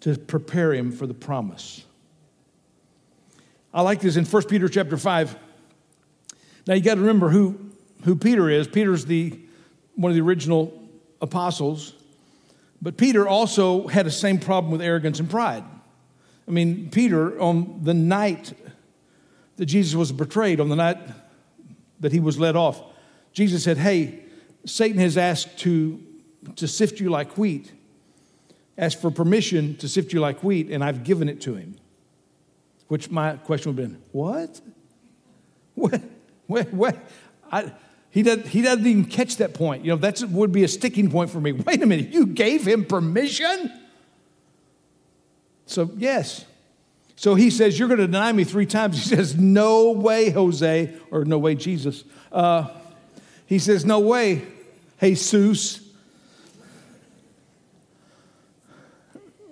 to 0.00 0.16
prepare 0.16 0.72
him 0.72 0.92
for 0.92 1.06
the 1.06 1.14
promise. 1.14 1.84
I 3.72 3.82
like 3.82 4.00
this 4.00 4.16
in 4.16 4.24
1 4.24 4.42
Peter 4.44 4.68
chapter 4.68 4.96
5. 4.96 5.36
Now 6.66 6.74
you 6.74 6.82
got 6.82 6.94
to 6.94 7.00
remember 7.00 7.30
who, 7.30 7.58
who 8.04 8.14
Peter 8.14 8.48
is. 8.48 8.68
Peter's 8.68 9.06
the, 9.06 9.38
one 9.96 10.10
of 10.10 10.14
the 10.14 10.22
original 10.22 10.80
apostles, 11.20 11.94
but 12.80 12.96
Peter 12.96 13.26
also 13.26 13.88
had 13.88 14.06
the 14.06 14.10
same 14.10 14.38
problem 14.38 14.70
with 14.70 14.80
arrogance 14.80 15.18
and 15.18 15.28
pride. 15.28 15.64
I 16.46 16.50
mean, 16.50 16.90
Peter, 16.90 17.40
on 17.40 17.80
the 17.82 17.94
night 17.94 18.52
that 19.56 19.66
Jesus 19.66 19.94
was 19.94 20.12
betrayed, 20.12 20.60
on 20.60 20.68
the 20.68 20.76
night 20.76 20.98
that 22.00 22.12
he 22.12 22.20
was 22.20 22.38
let 22.38 22.56
off, 22.56 22.82
Jesus 23.32 23.64
said, 23.64 23.78
Hey, 23.78 24.20
Satan 24.66 24.98
has 25.00 25.16
asked 25.16 25.58
to, 25.60 26.00
to 26.56 26.66
sift 26.66 27.00
you 27.00 27.10
like 27.10 27.36
wheat, 27.36 27.72
asked 28.76 29.00
for 29.00 29.10
permission 29.10 29.76
to 29.76 29.88
sift 29.88 30.12
you 30.12 30.20
like 30.20 30.42
wheat, 30.42 30.70
and 30.70 30.82
I've 30.82 31.04
given 31.04 31.28
it 31.28 31.40
to 31.42 31.54
him. 31.54 31.76
Which 32.88 33.10
my 33.10 33.36
question 33.36 33.74
would 33.74 33.82
have 33.82 33.92
been, 33.92 34.02
What? 34.12 34.60
What? 35.74 36.00
What? 36.46 36.72
what? 36.72 36.96
I, 37.50 37.72
he, 38.10 38.22
does, 38.22 38.46
he 38.46 38.62
doesn't 38.62 38.86
even 38.86 39.06
catch 39.06 39.38
that 39.38 39.54
point. 39.54 39.84
You 39.84 39.92
know, 39.92 39.96
that 39.96 40.22
would 40.22 40.52
be 40.52 40.62
a 40.64 40.68
sticking 40.68 41.10
point 41.10 41.30
for 41.30 41.40
me. 41.40 41.52
Wait 41.66 41.82
a 41.82 41.86
minute, 41.86 42.10
you 42.10 42.26
gave 42.26 42.66
him 42.66 42.84
permission? 42.84 43.72
So, 45.66 45.90
yes. 45.96 46.44
So 47.16 47.34
he 47.34 47.50
says, 47.50 47.78
You're 47.78 47.88
going 47.88 48.00
to 48.00 48.06
deny 48.06 48.32
me 48.32 48.44
three 48.44 48.66
times. 48.66 48.96
He 49.04 49.16
says, 49.16 49.36
No 49.36 49.92
way, 49.92 50.30
Jose, 50.30 50.94
or 51.10 51.24
no 51.24 51.38
way, 51.38 51.54
Jesus. 51.54 52.04
Uh, 52.32 52.68
he 53.46 53.58
says, 53.58 53.84
No 53.84 54.00
way, 54.00 54.42
Jesus. 55.00 55.80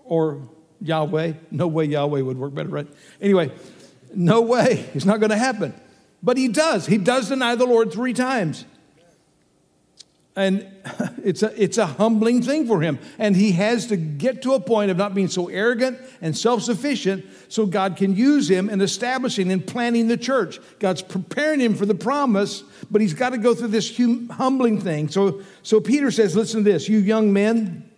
Or 0.05 0.43
Yahweh. 0.81 1.33
No 1.51 1.69
way, 1.69 1.85
Yahweh 1.87 2.21
would 2.21 2.39
work 2.39 2.55
better, 2.55 2.69
right? 2.69 2.89
Anyway, 3.21 3.53
no 4.15 4.43
way. 4.43 4.91
It's 4.95 5.05
not 5.05 5.21
going 5.21 5.31
to 5.31 5.37
happen. 5.37 5.75
But 6.23 6.37
he 6.37 6.49
does. 6.49 6.87
He 6.87 6.99
does 6.99 7.29
deny 7.29 7.55
the 7.55 7.67
Lord 7.67 7.93
three 7.93 8.13
times. 8.13 8.65
And 10.35 10.67
it's 11.25 11.43
a, 11.43 11.63
it's 11.63 11.79
a 11.79 11.87
humbling 11.87 12.43
thing 12.43 12.67
for 12.67 12.81
him. 12.81 12.99
And 13.19 13.37
he 13.37 13.53
has 13.53 13.87
to 13.89 13.97
get 13.97 14.43
to 14.43 14.55
a 14.55 14.61
point 14.61 14.91
of 14.91 14.97
not 14.97 15.15
being 15.15 15.29
so 15.29 15.49
arrogant 15.49 15.99
and 16.21 16.37
self 16.37 16.63
sufficient 16.63 17.25
so 17.49 17.67
God 17.67 17.97
can 17.97 18.17
use 18.17 18.51
him 18.51 18.71
in 18.71 18.81
establishing 18.81 19.53
and 19.53 19.67
planting 19.67 20.09
the 20.09 20.17
church. 20.17 20.59
God's 20.79 21.03
preparing 21.03 21.61
him 21.61 21.75
for 21.75 21.87
the 21.87 21.95
promise, 21.95 22.65
but 22.91 23.01
he's 23.01 23.15
got 23.15 23.31
to 23.31 23.39
go 23.39 23.55
through 23.55 23.69
this 23.69 23.95
hum, 23.97 24.29
humbling 24.29 24.81
thing. 24.81 25.09
So, 25.09 25.43
so 25.63 25.81
Peter 25.81 26.11
says, 26.11 26.35
Listen 26.35 26.65
to 26.65 26.71
this, 26.71 26.89
you 26.89 26.99
young 26.99 27.33
men, 27.33 27.89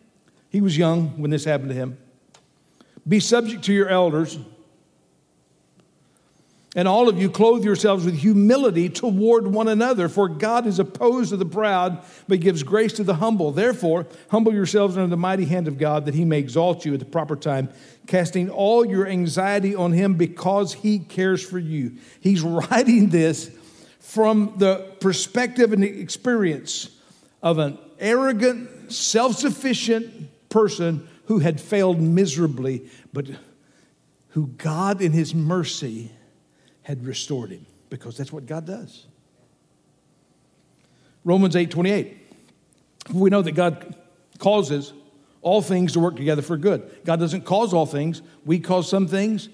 he 0.50 0.60
was 0.60 0.76
young 0.76 1.20
when 1.20 1.30
this 1.30 1.44
happened 1.44 1.70
to 1.70 1.74
him, 1.74 1.98
be 3.06 3.20
subject 3.20 3.64
to 3.64 3.72
your 3.72 3.88
elders 3.88 4.38
and 6.74 6.88
all 6.88 7.08
of 7.08 7.20
you 7.20 7.30
clothe 7.30 7.64
yourselves 7.64 8.04
with 8.04 8.16
humility 8.16 8.88
toward 8.88 9.46
one 9.46 9.68
another, 9.68 10.08
for 10.08 10.28
God 10.28 10.66
is 10.66 10.80
opposed 10.80 11.30
to 11.30 11.36
the 11.36 11.46
proud, 11.46 12.02
but 12.26 12.40
gives 12.40 12.64
grace 12.64 12.92
to 12.94 13.04
the 13.04 13.14
humble. 13.14 13.52
Therefore, 13.52 14.06
humble 14.30 14.52
yourselves 14.52 14.96
under 14.96 15.08
the 15.08 15.16
mighty 15.16 15.44
hand 15.44 15.68
of 15.68 15.78
God, 15.78 16.04
that 16.06 16.14
he 16.14 16.24
may 16.24 16.40
exalt 16.40 16.84
you 16.84 16.92
at 16.94 16.98
the 16.98 17.06
proper 17.06 17.36
time, 17.36 17.68
casting 18.08 18.50
all 18.50 18.84
your 18.84 19.06
anxiety 19.06 19.74
on 19.74 19.92
him 19.92 20.14
because 20.14 20.74
he 20.74 20.98
cares 20.98 21.44
for 21.44 21.60
you. 21.60 21.92
He's 22.20 22.42
writing 22.42 23.10
this 23.10 23.50
from 24.00 24.54
the 24.56 24.94
perspective 25.00 25.72
and 25.72 25.82
the 25.82 26.00
experience 26.00 26.90
of 27.40 27.58
an 27.58 27.78
arrogant, 28.00 28.92
self 28.92 29.36
sufficient 29.36 30.28
person 30.48 31.08
who 31.26 31.38
had 31.38 31.60
failed 31.60 32.00
miserably, 32.00 32.90
but 33.12 33.28
who 34.30 34.48
God, 34.48 35.00
in 35.00 35.12
his 35.12 35.34
mercy, 35.34 36.10
had 36.84 37.04
restored 37.04 37.50
him 37.50 37.66
because 37.90 38.16
that's 38.16 38.32
what 38.32 38.46
God 38.46 38.64
does. 38.64 39.06
Romans 41.24 41.56
8 41.56 41.70
28. 41.70 42.16
We 43.12 43.30
know 43.30 43.42
that 43.42 43.52
God 43.52 43.94
causes 44.38 44.92
all 45.42 45.60
things 45.60 45.92
to 45.92 46.00
work 46.00 46.16
together 46.16 46.42
for 46.42 46.56
good. 46.56 46.88
God 47.04 47.20
doesn't 47.20 47.42
cause 47.42 47.74
all 47.74 47.86
things, 47.86 48.22
we 48.44 48.60
cause 48.60 48.88
some 48.88 49.08
things. 49.08 49.48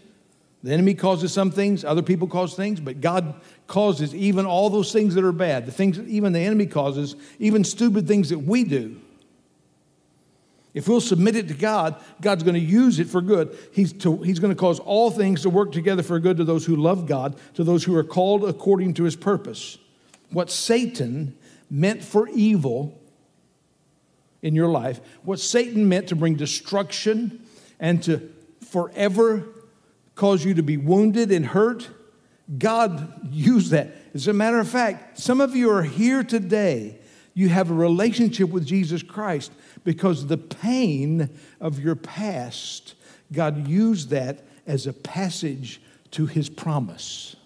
The 0.63 0.73
enemy 0.73 0.93
causes 0.93 1.33
some 1.33 1.51
things, 1.51 1.87
other 1.87 2.03
people 2.03 2.29
cause 2.29 2.55
things, 2.55 2.81
but 2.81 3.01
God 3.01 3.41
causes 3.67 4.15
even 4.15 4.45
all 4.45 4.69
those 4.69 4.93
things 4.93 5.15
that 5.15 5.25
are 5.25 5.33
bad, 5.33 5.65
the 5.65 5.73
things 5.73 5.97
that 5.97 6.07
even 6.07 6.35
the 6.35 6.41
enemy 6.41 6.67
causes, 6.67 7.17
even 7.39 7.65
stupid 7.65 8.07
things 8.07 8.29
that 8.29 8.41
we 8.41 8.65
do. 8.65 9.01
If 10.73 10.89
we'll 10.89 11.01
submit 11.01 11.35
it 11.35 11.49
to 11.49 11.55
God, 11.55 11.97
God's 12.21 12.43
going 12.43 12.55
to 12.55 12.61
use 12.61 13.01
it 13.01 13.09
for 13.09 13.21
good. 13.21 13.57
He's, 13.73 13.93
to, 13.95 14.19
he's 14.19 14.39
going 14.39 14.55
to 14.55 14.59
cause 14.59 14.79
all 14.79 15.11
things 15.11 15.43
to 15.43 15.51
work 15.51 15.73
together 15.73 16.03
for 16.03 16.19
good 16.21 16.37
to 16.37 16.45
those 16.45 16.65
who 16.65 16.77
love 16.77 17.07
God, 17.07 17.37
to 17.55 17.65
those 17.65 17.85
who 17.85 17.97
are 17.97 18.05
called 18.05 18.45
according 18.45 18.95
to 18.95 19.05
his 19.05 19.17
purpose. 19.17 19.79
What 20.31 20.51
Satan 20.51 21.37
meant 21.69 22.05
for 22.05 22.29
evil 22.29 23.01
in 24.43 24.55
your 24.55 24.69
life, 24.69 25.01
what 25.23 25.41
Satan 25.41 25.89
meant 25.89 26.09
to 26.09 26.17
bring 26.17 26.37
destruction 26.37 27.45
and 27.81 28.03
to 28.05 28.33
forever 28.71 29.49
cause 30.15 30.45
you 30.45 30.55
to 30.55 30.63
be 30.63 30.77
wounded 30.77 31.33
and 31.33 31.47
hurt, 31.47 31.89
God 32.59 33.33
used 33.33 33.71
that. 33.71 33.95
As 34.15 34.29
a 34.29 34.33
matter 34.33 34.59
of 34.59 34.69
fact, 34.69 35.19
some 35.19 35.41
of 35.41 35.55
you 35.55 35.71
are 35.71 35.83
here 35.83 36.23
today. 36.23 36.99
You 37.35 37.49
have 37.49 37.71
a 37.71 37.75
relationship 37.75 38.51
with 38.51 38.67
Jesus 38.67 39.03
Christ 39.03 39.53
because 39.85 40.27
the 40.27 40.37
pain 40.37 41.31
of 41.61 41.79
your 41.79 41.95
past, 41.95 42.95
God 43.33 43.69
used 43.69 44.11
that 44.11 44.45
as 44.67 44.87
a 44.87 44.93
passage 44.93 45.81
to 46.13 46.27
his 46.27 46.49
promise. 46.49 47.37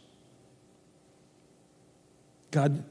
God, 2.51 2.85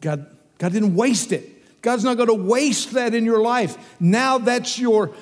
God, 0.00 0.26
God 0.58 0.72
didn't 0.72 0.94
waste 0.94 1.32
it. 1.32 1.82
God's 1.82 2.04
not 2.04 2.16
going 2.16 2.28
to 2.28 2.34
waste 2.34 2.92
that 2.92 3.14
in 3.14 3.24
your 3.24 3.40
life. 3.40 3.96
Now 4.00 4.38
that's 4.38 4.78
your 4.78 5.12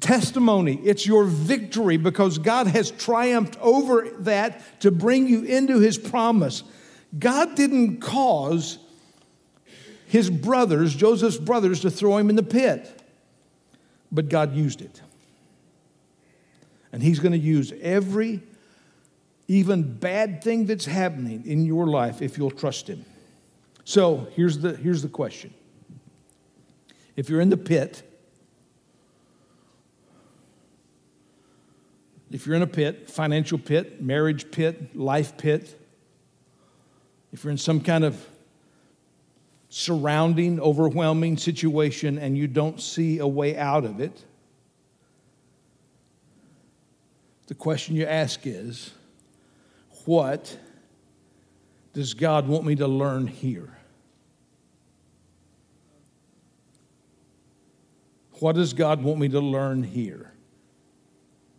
testimony, 0.00 0.78
it's 0.84 1.06
your 1.06 1.24
victory 1.24 1.96
because 1.96 2.36
God 2.36 2.66
has 2.66 2.90
triumphed 2.90 3.56
over 3.60 4.10
that 4.20 4.60
to 4.80 4.90
bring 4.90 5.26
you 5.26 5.42
into 5.44 5.80
his 5.80 5.96
promise. 5.96 6.62
God 7.18 7.54
didn't 7.54 8.00
cause 8.00 8.78
his 10.14 10.30
brothers, 10.30 10.94
Joseph's 10.94 11.38
brothers, 11.38 11.80
to 11.80 11.90
throw 11.90 12.16
him 12.18 12.30
in 12.30 12.36
the 12.36 12.44
pit. 12.44 13.02
But 14.12 14.28
God 14.28 14.54
used 14.54 14.80
it. 14.80 15.02
And 16.92 17.02
he's 17.02 17.18
going 17.18 17.32
to 17.32 17.38
use 17.38 17.72
every, 17.82 18.40
even 19.48 19.82
bad 19.98 20.44
thing 20.44 20.66
that's 20.66 20.84
happening 20.84 21.44
in 21.44 21.66
your 21.66 21.88
life 21.88 22.22
if 22.22 22.38
you'll 22.38 22.52
trust 22.52 22.86
him. 22.86 23.04
So 23.82 24.28
here's 24.36 24.58
the, 24.58 24.76
here's 24.76 25.02
the 25.02 25.08
question 25.08 25.52
If 27.16 27.28
you're 27.28 27.40
in 27.40 27.50
the 27.50 27.56
pit, 27.56 28.08
If 32.30 32.46
you're 32.46 32.56
in 32.56 32.62
a 32.62 32.68
pit, 32.68 33.10
financial 33.10 33.58
pit, 33.58 34.00
marriage 34.00 34.50
pit, 34.52 34.96
life 34.96 35.36
pit, 35.36 35.76
if 37.32 37.42
you're 37.42 37.50
in 37.50 37.58
some 37.58 37.80
kind 37.80 38.04
of 38.04 38.28
surrounding, 39.76 40.60
overwhelming 40.60 41.36
situation 41.36 42.16
and 42.16 42.38
you 42.38 42.46
don't 42.46 42.80
see 42.80 43.18
a 43.18 43.26
way 43.26 43.56
out 43.56 43.84
of 43.84 43.98
it, 43.98 44.24
the 47.48 47.56
question 47.56 47.96
you 47.96 48.06
ask 48.06 48.46
is 48.46 48.92
what 50.04 50.56
does 51.92 52.14
God 52.14 52.46
want 52.46 52.64
me 52.64 52.76
to 52.76 52.86
learn 52.86 53.26
here? 53.26 53.76
What 58.38 58.54
does 58.54 58.74
God 58.74 59.02
want 59.02 59.18
me 59.18 59.28
to 59.30 59.40
learn 59.40 59.82
here? 59.82 60.34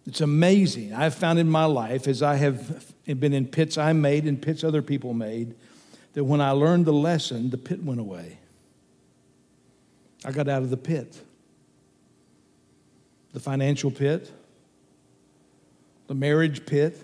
It's 0.05 0.21
amazing. 0.21 0.93
I've 0.93 1.15
found 1.15 1.37
in 1.37 1.49
my 1.49 1.65
life, 1.65 2.07
as 2.07 2.23
I 2.23 2.35
have 2.35 2.93
been 3.05 3.33
in 3.33 3.47
pits 3.47 3.77
I 3.77 3.91
made 3.91 4.23
and 4.23 4.41
pits 4.41 4.63
other 4.63 4.81
people 4.81 5.13
made, 5.13 5.55
that 6.15 6.23
when 6.23 6.39
I 6.41 6.51
learned 6.51 6.85
the 6.85 6.93
lesson, 6.93 7.49
the 7.49 7.57
pit 7.57 7.83
went 7.83 7.99
away. 7.99 8.39
I 10.23 10.31
got 10.31 10.47
out 10.47 10.63
of 10.63 10.69
the 10.69 10.77
pit. 10.77 11.21
The 13.33 13.39
financial 13.41 13.91
pit, 13.91 14.31
the 16.07 16.15
marriage 16.15 16.65
pit. 16.65 16.97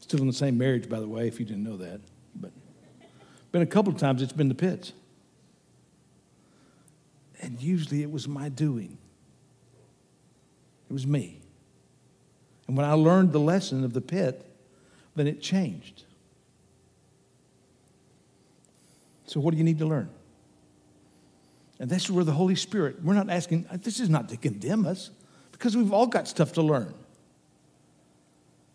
Still 0.00 0.20
in 0.20 0.26
the 0.26 0.32
same 0.32 0.58
marriage, 0.58 0.88
by 0.88 0.98
the 0.98 1.06
way, 1.06 1.28
if 1.28 1.38
you 1.38 1.46
didn't 1.46 1.62
know 1.62 1.76
that. 1.76 2.00
But 2.34 2.50
been 3.52 3.62
a 3.62 3.66
couple 3.66 3.92
of 3.92 3.98
times 3.98 4.22
it's 4.22 4.32
been 4.32 4.48
the 4.48 4.56
pits. 4.56 4.92
And 7.40 7.62
usually 7.62 8.02
it 8.02 8.10
was 8.10 8.26
my 8.26 8.48
doing. 8.48 8.98
It 10.90 10.92
was 10.92 11.06
me. 11.06 11.38
And 12.66 12.76
when 12.76 12.86
I 12.86 12.94
learned 12.94 13.30
the 13.30 13.40
lesson 13.40 13.84
of 13.84 13.92
the 13.92 14.00
pit, 14.00 14.51
then 15.14 15.26
it 15.26 15.40
changed. 15.40 16.04
So, 19.26 19.40
what 19.40 19.52
do 19.52 19.58
you 19.58 19.64
need 19.64 19.78
to 19.78 19.86
learn? 19.86 20.08
And 21.78 21.90
that's 21.90 22.08
where 22.08 22.24
the 22.24 22.32
Holy 22.32 22.54
Spirit, 22.54 23.02
we're 23.02 23.14
not 23.14 23.28
asking, 23.28 23.66
uh, 23.70 23.76
this 23.80 23.98
is 23.98 24.08
not 24.08 24.28
to 24.28 24.36
condemn 24.36 24.86
us, 24.86 25.10
because 25.50 25.76
we've 25.76 25.92
all 25.92 26.06
got 26.06 26.28
stuff 26.28 26.52
to 26.52 26.62
learn. 26.62 26.92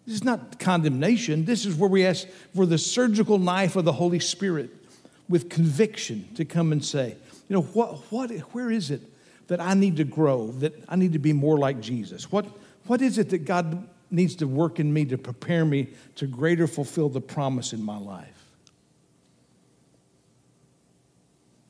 This 0.06 0.15
is 0.15 0.23
not 0.23 0.60
condemnation. 0.60 1.45
This 1.45 1.65
is 1.65 1.76
where 1.76 1.89
we 1.89 2.06
ask 2.06 2.28
for 2.56 2.65
the 2.65 2.78
surgical 2.78 3.38
knife 3.38 3.76
of 3.76 3.86
the 3.86 3.91
Holy 3.91 4.19
Spirit 4.19 4.69
with 5.30 5.50
conviction 5.50 6.28
to 6.36 6.45
come 6.45 6.71
and 6.71 6.84
say, 6.84 7.15
you 7.50 7.54
know, 7.56 7.62
what, 7.62 8.12
what, 8.12 8.32
where 8.32 8.71
is 8.71 8.89
it 8.91 9.02
that 9.47 9.62
I 9.62 9.73
need 9.73 9.97
to 9.97 10.04
grow, 10.04 10.47
that 10.60 10.73
I 10.89 10.95
need 10.95 11.13
to 11.13 11.19
be 11.19 11.34
more 11.34 11.58
like 11.58 11.82
Jesus? 11.82 12.32
What, 12.32 12.45
what 12.88 13.02
is 13.02 13.17
it 13.17 13.30
that 13.30 13.45
God 13.45 13.88
needs 14.09 14.35
to 14.37 14.47
work 14.47 14.79
in 14.79 14.91
me 14.91 15.05
to 15.05 15.17
prepare 15.17 15.65
me 15.65 15.87
to 16.15 16.27
greater 16.27 16.67
fulfill 16.67 17.09
the 17.09 17.21
promise 17.21 17.73
in 17.73 17.83
my 17.83 17.97
life? 17.97 18.45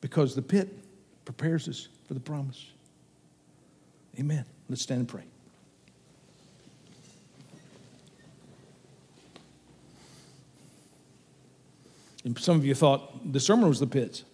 Because 0.00 0.34
the 0.34 0.42
pit 0.42 0.68
prepares 1.24 1.68
us 1.68 1.88
for 2.06 2.14
the 2.14 2.20
promise. 2.20 2.66
Amen. 4.18 4.44
Let's 4.68 4.82
stand 4.82 5.00
and 5.00 5.08
pray. 5.08 5.24
And 12.24 12.38
some 12.38 12.56
of 12.56 12.64
you 12.64 12.74
thought 12.74 13.32
the 13.32 13.40
sermon 13.40 13.68
was 13.68 13.80
the 13.80 13.86
pits. 13.86 14.24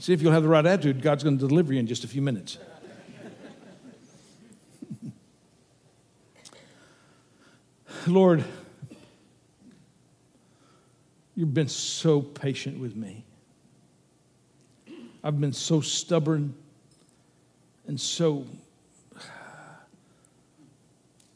See 0.00 0.12
if 0.12 0.20
you'll 0.20 0.32
have 0.32 0.42
the 0.42 0.48
right 0.48 0.66
attitude. 0.66 1.00
God's 1.02 1.22
going 1.22 1.38
to 1.38 1.48
deliver 1.48 1.72
you 1.72 1.78
in 1.78 1.86
just 1.86 2.04
a 2.04 2.08
few 2.08 2.20
minutes. 2.20 2.58
Lord, 8.06 8.44
you've 11.34 11.54
been 11.54 11.68
so 11.68 12.20
patient 12.20 12.78
with 12.78 12.94
me. 12.96 13.24
I've 15.22 15.40
been 15.40 15.52
so 15.52 15.80
stubborn 15.80 16.54
and 17.86 17.98
so 18.00 18.46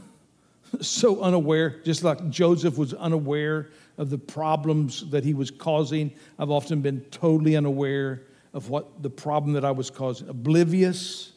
so 0.81 1.21
unaware, 1.21 1.81
just 1.85 2.03
like 2.05 2.31
Joseph 2.31 2.79
was 2.79 2.95
unaware 2.95 3.69
of 3.99 4.09
the 4.09 4.19
problems 4.19 5.11
that 5.11 5.25
he 5.25 5.35
was 5.35 5.51
causing. 5.51 6.11
I've 6.39 6.51
often 6.51 6.81
been 6.81 7.03
totally 7.11 7.57
unaware 7.57 8.23
of 8.55 8.71
what 8.71 9.03
the 9.03 9.11
problem 9.11 9.53
that 9.53 9.65
I 9.65 9.71
was 9.73 9.91
causing, 9.91 10.29
oblivious, 10.29 11.33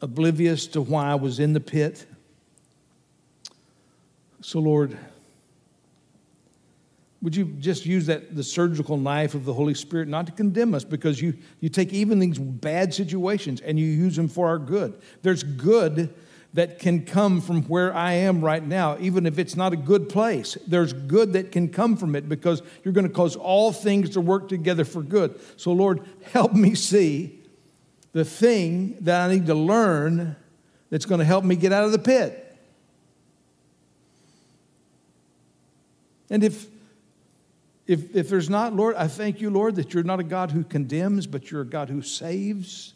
oblivious 0.00 0.66
to 0.68 0.80
why 0.82 1.06
I 1.06 1.14
was 1.14 1.38
in 1.40 1.52
the 1.52 1.60
pit. 1.60 2.06
So, 4.44 4.58
Lord, 4.58 4.98
would 7.22 7.34
you 7.34 7.46
just 7.46 7.86
use 7.86 8.04
that 8.06 8.36
the 8.36 8.44
surgical 8.44 8.98
knife 8.98 9.34
of 9.34 9.46
the 9.46 9.54
Holy 9.54 9.72
Spirit 9.72 10.06
not 10.06 10.26
to 10.26 10.32
condemn 10.32 10.74
us 10.74 10.84
because 10.84 11.18
you, 11.22 11.32
you 11.60 11.70
take 11.70 11.94
even 11.94 12.18
these 12.18 12.38
bad 12.38 12.92
situations 12.92 13.62
and 13.62 13.78
you 13.78 13.86
use 13.86 14.16
them 14.16 14.28
for 14.28 14.46
our 14.48 14.58
good. 14.58 15.00
There's 15.22 15.42
good 15.42 16.14
that 16.52 16.78
can 16.78 17.06
come 17.06 17.40
from 17.40 17.62
where 17.62 17.94
I 17.94 18.12
am 18.12 18.44
right 18.44 18.62
now, 18.62 18.98
even 19.00 19.24
if 19.24 19.38
it's 19.38 19.56
not 19.56 19.72
a 19.72 19.78
good 19.78 20.10
place. 20.10 20.58
There's 20.66 20.92
good 20.92 21.32
that 21.32 21.50
can 21.50 21.70
come 21.70 21.96
from 21.96 22.14
it 22.14 22.28
because 22.28 22.60
you're 22.84 22.92
going 22.92 23.08
to 23.08 23.14
cause 23.14 23.36
all 23.36 23.72
things 23.72 24.10
to 24.10 24.20
work 24.20 24.50
together 24.50 24.84
for 24.84 25.00
good. 25.00 25.40
So, 25.56 25.72
Lord, 25.72 26.02
help 26.32 26.52
me 26.52 26.74
see 26.74 27.40
the 28.12 28.26
thing 28.26 28.98
that 29.00 29.22
I 29.22 29.32
need 29.32 29.46
to 29.46 29.54
learn 29.54 30.36
that's 30.90 31.06
going 31.06 31.20
to 31.20 31.24
help 31.24 31.44
me 31.44 31.56
get 31.56 31.72
out 31.72 31.84
of 31.84 31.92
the 31.92 31.98
pit. 31.98 32.43
And 36.34 36.42
if 36.42 36.66
if, 37.86 38.16
if 38.16 38.28
there's 38.28 38.50
not, 38.50 38.74
Lord, 38.74 38.96
I 38.96 39.06
thank 39.06 39.40
you, 39.40 39.50
Lord, 39.50 39.76
that 39.76 39.94
you're 39.94 40.02
not 40.02 40.18
a 40.18 40.24
God 40.24 40.50
who 40.50 40.64
condemns, 40.64 41.28
but 41.28 41.48
you're 41.48 41.60
a 41.60 41.66
God 41.66 41.88
who 41.88 42.02
saves 42.02 42.94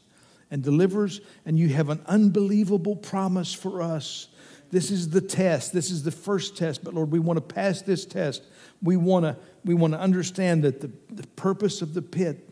and 0.50 0.60
delivers, 0.60 1.20
and 1.46 1.56
you 1.56 1.68
have 1.68 1.88
an 1.88 2.00
unbelievable 2.06 2.96
promise 2.96 3.52
for 3.52 3.80
us. 3.80 4.26
This 4.72 4.90
is 4.90 5.10
the 5.10 5.20
test. 5.20 5.72
This 5.72 5.92
is 5.92 6.02
the 6.02 6.10
first 6.10 6.56
test. 6.56 6.82
But 6.82 6.94
Lord, 6.94 7.12
we 7.12 7.20
want 7.20 7.36
to 7.36 7.54
pass 7.54 7.80
this 7.82 8.04
test. 8.04 8.42
We 8.82 8.96
want 8.96 9.24
to, 9.24 9.36
we 9.64 9.74
want 9.74 9.92
to 9.92 10.00
understand 10.00 10.64
that 10.64 10.80
the, 10.80 10.90
the 11.10 11.26
purpose 11.36 11.80
of 11.80 11.94
the 11.94 12.02
pit 12.02 12.48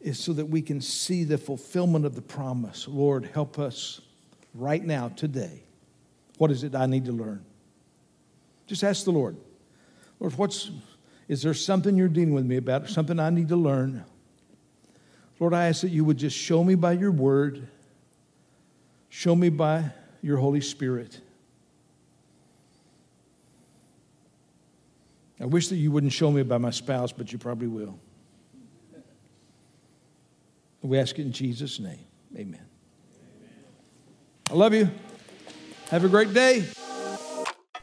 is 0.00 0.18
so 0.18 0.32
that 0.32 0.46
we 0.46 0.62
can 0.62 0.80
see 0.80 1.24
the 1.24 1.36
fulfillment 1.36 2.06
of 2.06 2.14
the 2.14 2.22
promise. 2.22 2.88
Lord, 2.88 3.28
help 3.34 3.58
us 3.58 4.00
right 4.54 4.82
now, 4.82 5.08
today. 5.08 5.64
What 6.38 6.50
is 6.50 6.64
it 6.64 6.74
I 6.74 6.86
need 6.86 7.04
to 7.04 7.12
learn? 7.12 7.44
Just 8.66 8.84
ask 8.84 9.04
the 9.04 9.12
Lord. 9.12 9.36
Lord, 10.20 10.36
what's, 10.36 10.70
is 11.28 11.42
there 11.42 11.54
something 11.54 11.96
you're 11.96 12.08
dealing 12.08 12.34
with 12.34 12.44
me 12.44 12.58
about, 12.58 12.88
something 12.88 13.18
I 13.18 13.30
need 13.30 13.48
to 13.48 13.56
learn? 13.56 14.04
Lord, 15.40 15.54
I 15.54 15.66
ask 15.68 15.80
that 15.80 15.88
you 15.88 16.04
would 16.04 16.18
just 16.18 16.36
show 16.36 16.62
me 16.62 16.74
by 16.74 16.92
your 16.92 17.10
word, 17.10 17.66
show 19.08 19.34
me 19.34 19.48
by 19.48 19.90
your 20.20 20.36
Holy 20.36 20.60
Spirit. 20.60 21.18
I 25.40 25.46
wish 25.46 25.68
that 25.68 25.76
you 25.76 25.90
wouldn't 25.90 26.12
show 26.12 26.30
me 26.30 26.42
by 26.42 26.58
my 26.58 26.70
spouse, 26.70 27.12
but 27.12 27.32
you 27.32 27.38
probably 27.38 27.66
will. 27.66 27.98
We 30.82 30.98
ask 30.98 31.18
it 31.18 31.22
in 31.22 31.32
Jesus' 31.32 31.80
name. 31.80 32.04
Amen. 32.36 32.66
I 34.50 34.54
love 34.54 34.74
you. 34.74 34.90
Have 35.90 36.04
a 36.04 36.08
great 36.08 36.34
day. 36.34 36.64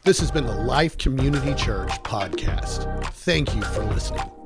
This 0.07 0.21
has 0.21 0.31
been 0.31 0.45
the 0.45 0.53
Life 0.53 0.97
Community 0.97 1.53
Church 1.53 1.91
podcast. 2.03 3.05
Thank 3.07 3.53
you 3.53 3.61
for 3.61 3.83
listening. 3.83 4.36